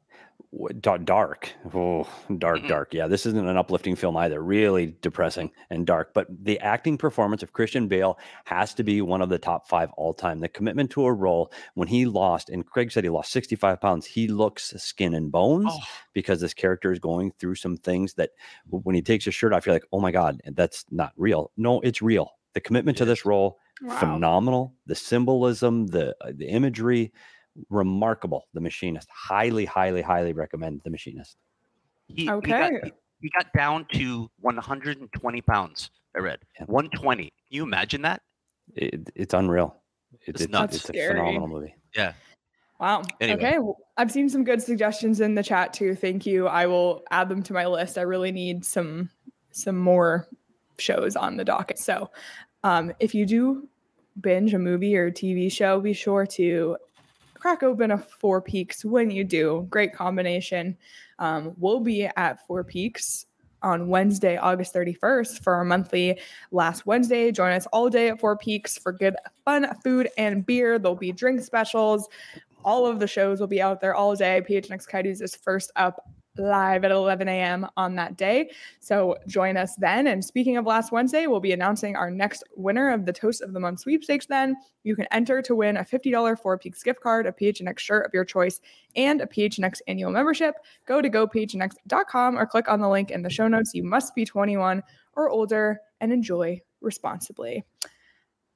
[0.81, 2.95] dark, oh, dark, dark.
[2.95, 4.43] Yeah, this isn't an uplifting film either.
[4.43, 6.15] Really depressing and dark.
[6.15, 9.91] But the acting performance of Christian Bale has to be one of the top five
[9.97, 10.41] all time.
[10.41, 14.07] The commitment to a role when he lost, and Craig said he lost 65 pounds.
[14.07, 15.67] He looks skin and bones.
[15.71, 15.79] Oh,
[16.15, 18.31] because this character is going through some things that
[18.71, 21.53] when he takes his shirt off, you're like, oh my God, that's not real.
[21.57, 22.33] No, it's real.
[22.55, 23.99] The commitment to this role, Wow.
[24.01, 24.75] phenomenal.
[24.87, 27.13] The symbolism, the uh, the imagery,
[27.71, 28.47] remarkable.
[28.55, 31.37] The Machinist, highly, highly, highly recommend The Machinist.
[32.07, 32.81] he, he got, Okay.
[32.85, 35.91] he, he got down to 120 pounds.
[36.17, 36.67] I read Yeah.
[36.67, 37.23] 120.
[37.25, 38.23] Can you imagine that?
[38.75, 39.77] It, it's unreal.
[40.13, 40.77] It- It's it's nuts.
[40.77, 41.75] it's a phenomenal movie.
[41.95, 42.13] Yeah.
[42.81, 43.03] Wow.
[43.21, 43.39] Anyway.
[43.45, 43.59] Okay.
[43.59, 45.95] well, I've seen some good suggestions in the chat too.
[45.97, 46.47] Thank you.
[46.47, 47.99] I will add them to my list.
[47.99, 49.11] I really need some
[49.51, 50.29] some more
[50.79, 51.79] shows on the docket.
[51.79, 52.11] So,
[52.63, 53.69] um, if you do
[54.21, 56.77] binge a movie or a TV show, be sure to
[57.39, 59.67] crack open a Four Peaks when you do.
[59.71, 60.77] Great combination.
[61.19, 63.27] Um, we'll be at Four Peaks
[63.63, 66.21] on Wednesday, August 31st for our monthly
[66.53, 67.33] last Wednesday.
[67.33, 70.79] Join us all day at Four Peaks for good fun food and beer.
[70.79, 72.09] There'll be drink specials.
[72.65, 74.43] All of the shows will be out there all day.
[74.49, 76.09] PHNX Coyotes is first up
[76.39, 77.67] live at 11 a.m.
[77.77, 78.51] on that day.
[78.81, 80.07] So join us then.
[80.07, 83.53] And speaking of last Wednesday, we'll be announcing our next winner of the Toast of
[83.53, 84.57] the Month sweepstakes then.
[84.85, 88.15] You can enter to win a $50 Four Peaks gift card, a PHNX shirt of
[88.15, 88.61] your choice,
[88.97, 90.55] and a PHNX annual membership.
[90.87, 93.75] Go to gophnx.com or click on the link in the show notes.
[93.75, 94.83] You must be 21
[95.15, 97.65] or older and enjoy responsibly.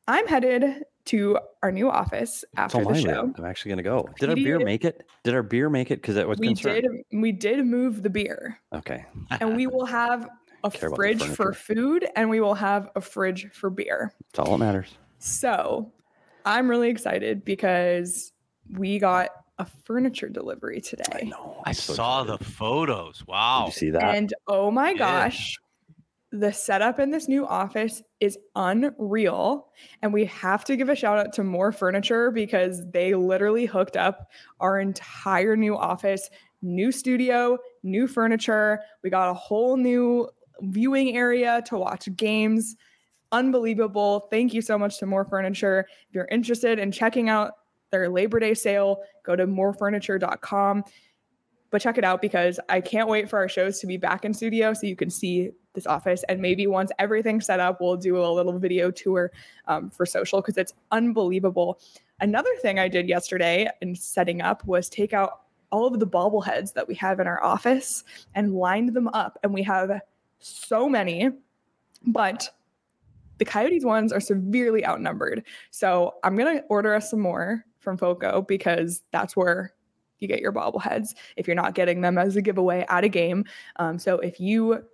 [0.08, 3.02] I'm headed to our new office after the I, Leah.
[3.02, 3.34] show.
[3.36, 4.08] I'm actually going to go.
[4.18, 5.04] Did our beer make it?
[5.24, 5.96] Did our beer make it?
[6.00, 6.82] Because that was We concerned.
[7.10, 9.04] did we did move the beer Okay.
[9.40, 10.28] and we will have
[10.64, 14.12] a Care about the fridge for food and we will have a fridge for beer.
[14.32, 14.96] That's all that matters.
[15.18, 15.92] So
[16.44, 18.32] I'm really excited because
[18.70, 21.04] we got a furniture delivery today.
[21.12, 21.56] I know.
[21.64, 22.54] I I'm so saw the excited.
[22.54, 23.18] photos.
[23.18, 23.66] Did Wow.
[23.66, 24.16] you see that?
[24.16, 24.98] And oh my Yeah.
[24.98, 25.56] gosh,
[26.32, 29.68] the setup in this new office is unreal.
[30.00, 33.98] And we have to give a shout out to More Furniture because they literally hooked
[33.98, 36.30] up our entire new office,
[36.62, 38.80] new studio, new furniture.
[39.02, 40.30] We got a whole new
[40.62, 42.76] viewing area to watch games.
[43.30, 44.28] Unbelievable.
[44.30, 45.86] Thank you so much to More Furniture.
[46.08, 47.52] If you're interested in checking out
[47.90, 50.84] their Labor Day sale, go to morefurniture.com
[51.72, 54.34] but check it out because I can't wait for our shows to be back in
[54.34, 56.22] studio so you can see this office.
[56.28, 59.32] And maybe once everything's set up, we'll do a little video tour
[59.66, 61.80] um, for social because it's unbelievable.
[62.20, 66.74] Another thing I did yesterday in setting up was take out all of the bobbleheads
[66.74, 68.04] that we have in our office
[68.34, 69.38] and lined them up.
[69.42, 70.02] And we have
[70.40, 71.30] so many,
[72.06, 72.50] but
[73.38, 75.42] the Coyotes ones are severely outnumbered.
[75.70, 79.72] So I'm going to order us some more from Foco because that's where
[80.22, 83.44] you get your bobbleheads if you're not getting them as a giveaway at a game.
[83.76, 84.84] Um, so if you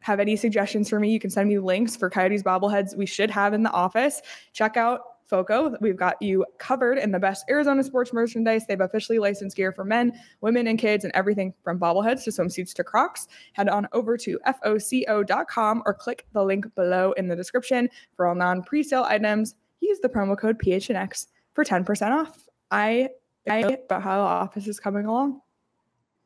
[0.00, 3.30] have any suggestions for me, you can send me links for Coyotes bobbleheads we should
[3.30, 4.20] have in the office.
[4.52, 5.76] Check out Foco.
[5.80, 8.66] We've got you covered in the best Arizona sports merchandise.
[8.66, 12.30] They have officially licensed gear for men, women, and kids, and everything from bobbleheads to
[12.30, 13.26] swimsuits to Crocs.
[13.52, 18.34] Head on over to foco.com or click the link below in the description for all
[18.34, 19.54] non-presale items.
[19.80, 22.48] Use the promo code PHNX for 10% off.
[22.70, 23.08] I
[23.48, 25.40] I about how the office is coming along.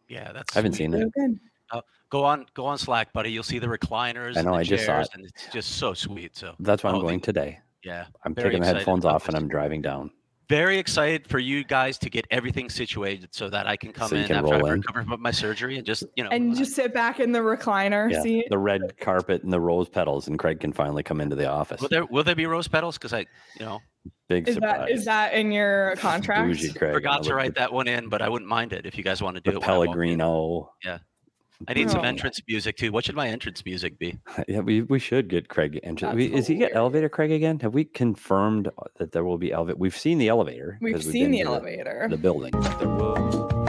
[0.08, 0.54] Yeah, that's.
[0.56, 1.00] I haven't seen it.
[1.00, 1.38] So good.
[1.72, 3.30] Uh, go on, go on Slack, buddy.
[3.30, 4.36] You'll see the recliners.
[4.36, 5.08] I know, and the I just saw it.
[5.14, 6.36] and it's just so sweet.
[6.36, 7.58] So That's why I'm Oh, going they- today.
[7.84, 9.36] yeah, I'm taking the headphones off and.
[9.36, 10.10] I'm driving down.
[10.48, 14.16] very excited for you guys to get everything situated so that I can come So
[14.16, 14.80] in can after I've in.
[14.80, 18.10] recovered from my surgery and just you know And just sit back in the recliner
[18.10, 18.46] Yeah, seat.
[18.50, 21.80] the red carpet and the rose petals, and Craig can finally come into the office.
[21.80, 22.98] Will there will there be rose petals?
[22.98, 23.20] Because I,
[23.60, 23.78] you know,
[24.28, 24.78] Big Is surprise.
[24.78, 26.46] that is that in your contract?
[26.46, 26.94] Bougie Craig.
[26.94, 29.36] forgot to write that one in, but I wouldn't mind it if you guys want
[29.36, 29.60] to do The it.
[29.60, 31.00] when I walk
[31.68, 32.04] I need some Oh.
[32.04, 32.90] entrance music too.
[32.90, 34.18] What should my entrance music be?
[34.48, 36.06] Yeah, we, we should get Craig into.
[36.06, 37.60] That's We, is he get elevator Craig again?
[37.60, 39.76] Have we confirmed that there will be elevator?
[39.78, 40.78] We've seen the elevator.
[40.80, 42.06] We've seen been the elevator.
[42.08, 43.59] The building.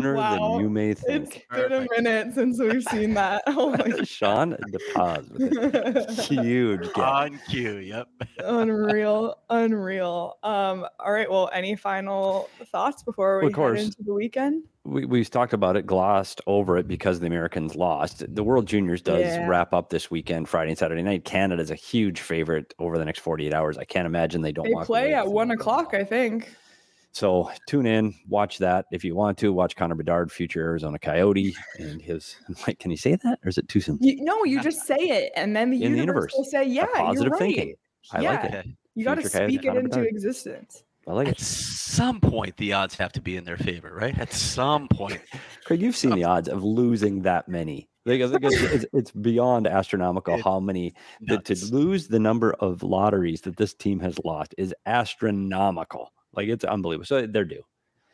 [0.00, 0.52] Wow.
[0.52, 1.46] than you may It's think.
[1.52, 3.42] been a minute since we've seen that.
[3.48, 6.10] Oh my Sean, the pause with it.
[6.20, 6.98] Huge gap.
[7.32, 7.76] On cue.
[7.78, 8.08] Yep.
[8.44, 10.38] unreal, unreal.
[10.42, 11.28] Um, all right.
[11.30, 13.78] Well, any final thoughts before we Of course.
[13.78, 14.62] head into the weekend?
[14.84, 18.22] we, we've talked about it, glossed over it because the Americans lost.
[18.34, 19.46] The World Juniors does Yeah.
[19.46, 21.24] wrap up this weekend, Friday and Saturday night.
[21.24, 23.76] Canada's a huge favorite over the next 48 hours.
[23.76, 26.54] I can't imagine they don't They walk play away at one o'clock, I think.
[27.12, 29.52] So tune in, watch that if you want to.
[29.52, 32.36] Watch Connor Bedard, future Arizona Coyote, and his.
[32.66, 33.98] Wait, can you say that, or is it too soon?
[34.00, 36.34] You, no, you just say it, and then the, In the universe, universe.
[36.36, 37.74] will say, "Yeah, positive you're right." thinking.
[38.12, 38.66] I like it.
[38.94, 40.06] You got to Future Coyote, speak it Connor into Bedard.
[40.08, 40.82] existence.
[41.06, 41.44] I like At it.
[41.44, 44.16] some point, the odds have to be in their favor, right?
[44.18, 45.20] At some point.
[45.64, 47.88] Craig, you've seen the odds of losing that many.
[48.04, 48.42] Because it's,
[48.74, 53.56] it's, it's beyond astronomical It's how many that to lose the number of lotteries that
[53.56, 56.12] this team has lost is astronomical.
[56.38, 57.04] Like it's unbelievable.
[57.04, 57.62] So they're due.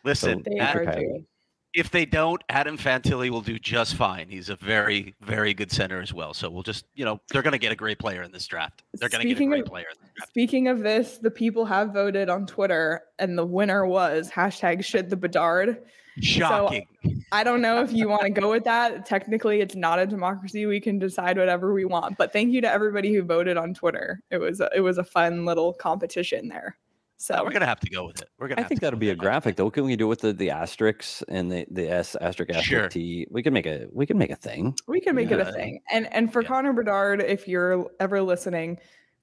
[0.03, 1.27] Listen, They Ad- are due.
[1.75, 4.31] if they don't, Adam Fantilli will do just fine.
[4.31, 6.33] He's a very, very good center as well.
[6.33, 8.83] So we'll just, you know, they're going to get a great player in this draft.
[8.95, 10.31] They're going to get a great of- player in this draft.
[10.31, 15.11] Speaking of this, the people have voted on Twitter, and the winner was hashtag shit
[15.11, 15.83] the Bedard.
[16.23, 16.87] Shocking.
[17.33, 19.05] I don't know if you want to go with that.
[19.05, 20.65] Technically, it's not a democracy.
[20.65, 22.17] We can decide whatever we want.
[22.17, 24.21] But thank you to everybody who voted on Twitter.
[24.31, 26.77] It was a, it was a fun little competition there.
[27.25, 28.29] So we're going to have to go with it.
[28.39, 29.71] We're going to I think that'll be a graphic though.
[29.71, 32.89] Can we do it with the, the asterisks and the, the S asterisk asterisk Sure.
[32.89, 33.27] T?
[33.31, 34.75] We can make a we can make a thing.
[34.87, 35.81] we can make it a thing.
[35.91, 36.49] And and for Yeah.
[36.49, 38.79] Connor Bedard, if you're ever listening,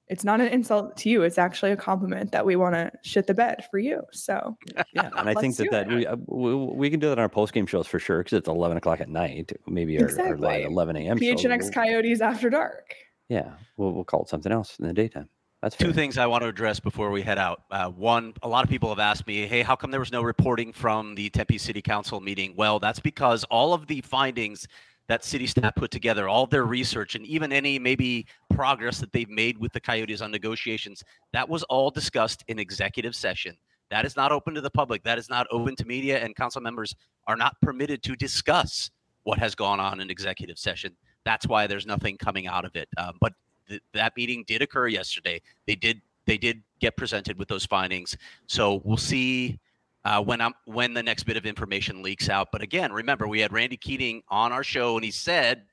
[0.08, 1.22] it's not an insult to you.
[1.22, 4.02] It's actually a compliment that we want to shit the bed for you.
[4.10, 4.56] So
[4.92, 7.28] Yeah, and I think that that we, uh, we we can do that on our
[7.28, 9.52] post game shows for sure because it's eleven o'clock at night.
[9.68, 10.36] Maybe our, our Exactly.
[10.48, 11.18] live eleven a.m.
[11.18, 11.24] show.
[11.24, 12.94] PHNX We'll- Coyotes after dark.
[13.28, 15.28] Yeah, we'll we'll call it something else in the daytime.
[15.62, 17.62] That's Two things I want to address before we head out.
[17.70, 20.20] Uh, one, a lot of people have asked me, hey, how come there was no
[20.20, 22.52] reporting from the Tempe City Council meeting?
[22.56, 24.66] Well, that's because all of the findings
[25.06, 29.30] that city staff put together, all their research, and even any maybe progress that they've
[29.30, 33.56] made with the Coyotes on negotiations, that was all discussed in executive session.
[33.88, 35.04] That is not open to the public.
[35.04, 36.96] That is not open to media, and council members
[37.28, 38.90] are not permitted to discuss
[39.22, 40.96] what has gone on in executive session.
[41.24, 42.88] That's why there's nothing coming out of it.
[42.96, 43.32] Um, but
[43.72, 45.40] th- that meeting did occur yesterday.
[45.66, 48.16] They did they did get presented with those findings.
[48.46, 49.58] So we'll see
[50.04, 52.48] uh, when I'm when the next bit of information leaks out.
[52.52, 55.64] But again, remember we had Randy Keating on our show, and he said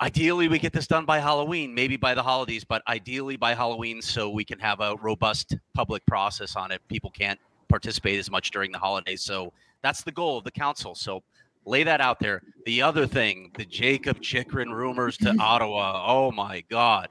[0.00, 4.02] ideally we get this done by Halloween, maybe by the holidays, but ideally by Halloween
[4.02, 6.80] so we can have a robust public process on it.
[6.88, 7.38] People can't
[7.68, 9.22] participate as much during the holidays.
[9.22, 9.52] So
[9.82, 10.94] that's the goal of the council.
[10.94, 11.22] So
[11.66, 12.42] lay that out there.
[12.66, 16.04] The other thing, the Jacob Chychrun rumors to Ottawa.
[16.06, 17.08] Oh my God.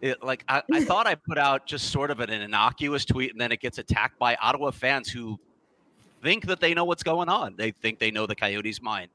[0.00, 3.40] It, like I, I thought I put out just sort of an innocuous tweet and
[3.40, 5.40] then it gets attacked by Ottawa fans who
[6.22, 7.54] think that they know what's going on.
[7.56, 9.10] They think they know the Coyotes' mind.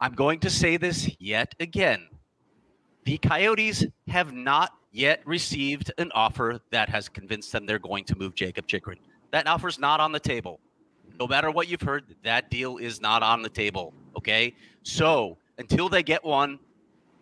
[0.00, 2.08] I'm going to say this yet again.
[3.04, 8.16] The Coyotes have not yet received an offer that has convinced them they're going to
[8.18, 8.98] move Jacob Chychrun.
[9.30, 10.60] That offer's not on the table.
[11.18, 13.94] No matter what you've heard, that deal is not on the table.
[14.16, 14.54] Okay.
[14.82, 16.58] So until they get one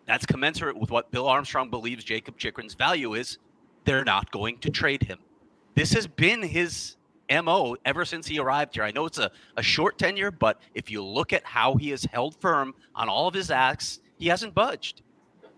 [0.05, 3.39] that's commensurate with what Bill Armstrong believes Jacob Chychrun's value is,
[3.85, 5.19] they're not going to trade him.
[5.73, 6.95] This has been his
[7.29, 8.83] MO ever since he arrived here.
[8.83, 12.03] I know it's a, a short tenure, but if you look at how he has
[12.05, 15.01] held firm on all of his acts, he hasn't budged.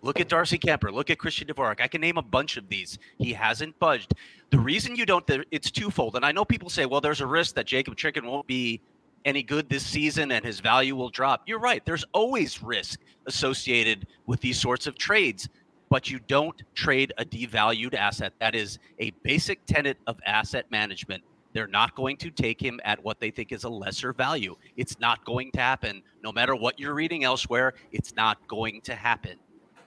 [0.01, 0.93] Look at Darcy Kuemper.
[0.93, 1.81] Look at Christian Dvorak.
[1.81, 2.99] I can name a bunch of these.
[3.17, 4.13] He hasn't budged.
[4.51, 6.15] The reason you don't, it's twofold.
[6.15, 8.79] And I know people say, well, there's a risk that Jacob Chychrun won't be
[9.25, 11.43] any good this season and his value will drop.
[11.45, 11.83] You're right.
[11.83, 15.49] There's always risk associated with these sorts of trades,
[15.89, 18.33] but you don't trade a devalued asset.
[18.39, 21.23] That is a basic tenet of asset management.
[21.53, 24.55] They're not going to take him at what they think is a lesser value.
[24.77, 26.03] It's not going to happen.
[26.23, 29.37] No matter what you're reading elsewhere, it's not going to happen.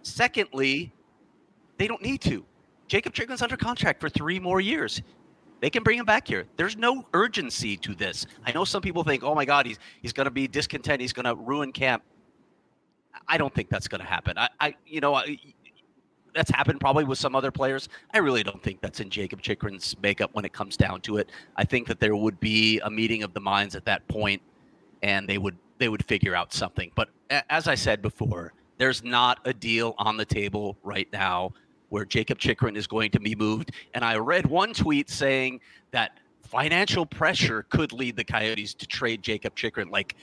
[0.03, 0.93] Secondly,
[1.79, 2.45] they don't need to.
[2.89, 5.03] Jacob Chychrun's under contract for three more years.
[5.61, 6.47] They can bring him back here.
[6.57, 8.27] There's no urgency to this.
[8.45, 11.01] I know some people think, "Oh my God, he's he's going to be discontent.
[11.01, 12.03] He's going to ruin camp."
[13.29, 14.39] I don't think that's going to happen.
[14.39, 15.39] I, I, you know, I,
[16.35, 17.89] that's happened probably with some other players.
[18.13, 21.31] I really don't think that's in Jacob Chychrun's makeup when it comes down to it.
[21.57, 24.41] I think that there would be a meeting of the minds at that point,
[25.03, 26.91] and they would they would figure out something.
[26.95, 27.09] But
[27.49, 31.53] as I said before, there's not a deal on the table right now
[31.91, 33.73] where Jacob Chychrun is going to be moved.
[33.93, 35.61] And I read one tweet saying
[35.91, 36.13] that
[36.43, 39.91] financial pressure could lead the Coyotes to trade Jacob Chychrun.
[39.91, 40.17] Like,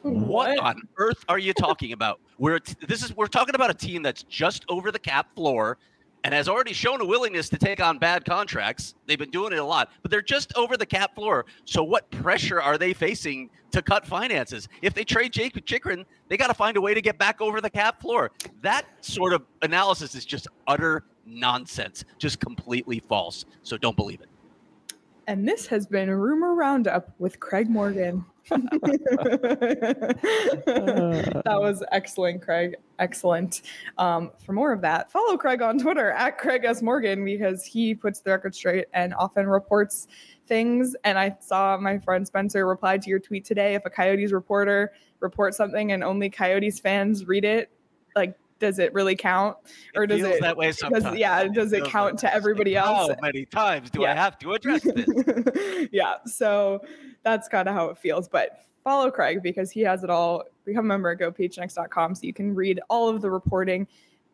[0.00, 2.20] what, what on earth are you talking about?
[2.38, 5.76] We're this is we're talking about a team that's just over the cap floor
[6.24, 8.94] and has already shown a willingness to take on bad contracts.
[9.06, 11.44] They've been doing it a lot, but they're just over the cap floor.
[11.66, 14.68] So what pressure are they facing to cut finances?
[14.82, 17.60] If they trade Jake Chychrun, they got to find a way to get back over
[17.60, 18.30] the cap floor.
[18.62, 23.44] That sort of analysis is just utter nonsense, just completely false.
[23.62, 24.28] So don't believe it.
[25.26, 28.24] And this has been a Rumor Roundup with Craig Morgan.
[28.48, 30.16] That
[31.46, 32.76] was excellent, Craig.
[32.98, 33.62] Excellent.
[33.98, 36.82] Um, for more of that, follow Craig on Twitter at Craig S.
[36.82, 40.08] Morgan because he puts the record straight and often reports
[40.46, 40.96] things.
[41.04, 43.74] And I saw my friend Spencer reply to your tweet today.
[43.74, 47.70] If a Coyotes reporter reports something and only Coyotes fans read it,
[48.16, 49.56] like does it really count
[49.96, 51.04] or it does it that way sometimes.
[51.04, 54.12] Does, yeah does it, it count to everybody else how many times do yeah.
[54.12, 56.80] i have to address this yeah so
[57.22, 58.28] that's kind of how it feels.
[58.28, 60.44] But follow Craig because he has it all.
[60.64, 63.86] Become a member at gophnx.com so you can read all of the reporting.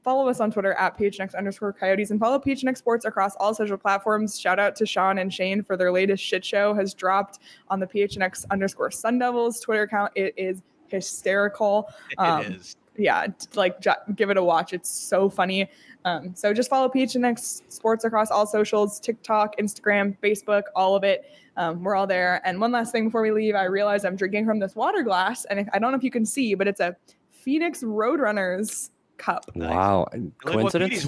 [0.03, 3.77] Follow us on Twitter at PHNX underscore coyotes and follow PHNX Sports across all social
[3.77, 4.39] platforms.
[4.39, 7.87] Shout out to Sean and Shane for their latest shit show has dropped on the
[7.87, 10.13] PHNX underscore Sun Devils Twitter account.
[10.15, 11.89] It is hysterical.
[12.19, 12.77] Um, it is.
[12.99, 13.85] Yeah, like
[14.15, 14.73] give it a watch.
[14.73, 15.69] It's so funny.
[16.05, 21.31] Um, so just follow PHNX Sports across all socials TikTok, Instagram, Facebook, all of it.
[21.57, 22.41] Um, we're all there.
[22.45, 25.45] And one last thing before we leave, I realize I'm drinking from this water glass,
[25.47, 26.97] and I don't know if you can see, but it's a
[27.31, 29.51] Phoenix Roadrunners cup.
[29.55, 30.07] Wow,
[30.45, 31.07] coincidence.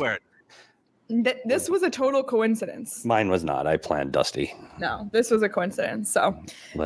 [1.09, 3.05] Th- this was a total coincidence.
[3.05, 3.67] Mine was not.
[3.67, 4.55] I planned Dusty.
[4.79, 6.13] No, this was a coincidence.
[6.13, 6.39] So,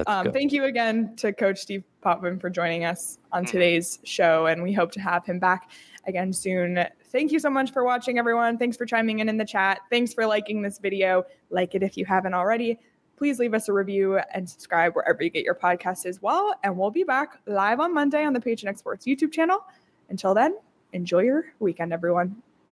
[0.07, 3.51] um, thank you again to Coach Steve Potvin for joining us on mm-hmm.
[3.51, 5.71] today's show, and we hope to have him back
[6.07, 6.87] again soon.
[7.07, 8.59] Thank you so much for watching, everyone.
[8.59, 9.81] Thanks for chiming in in the chat.
[9.91, 11.25] Thanks for liking this video.
[11.51, 12.79] Like it if you haven't already
[13.23, 16.55] please leave us a review and subscribe wherever you get your podcasts as well.
[16.65, 19.65] And we'll be back live on Monday on the PHNX Sports YouTube channel.
[20.09, 20.57] Until then,
[20.93, 22.43] enjoy your weekend, everyone.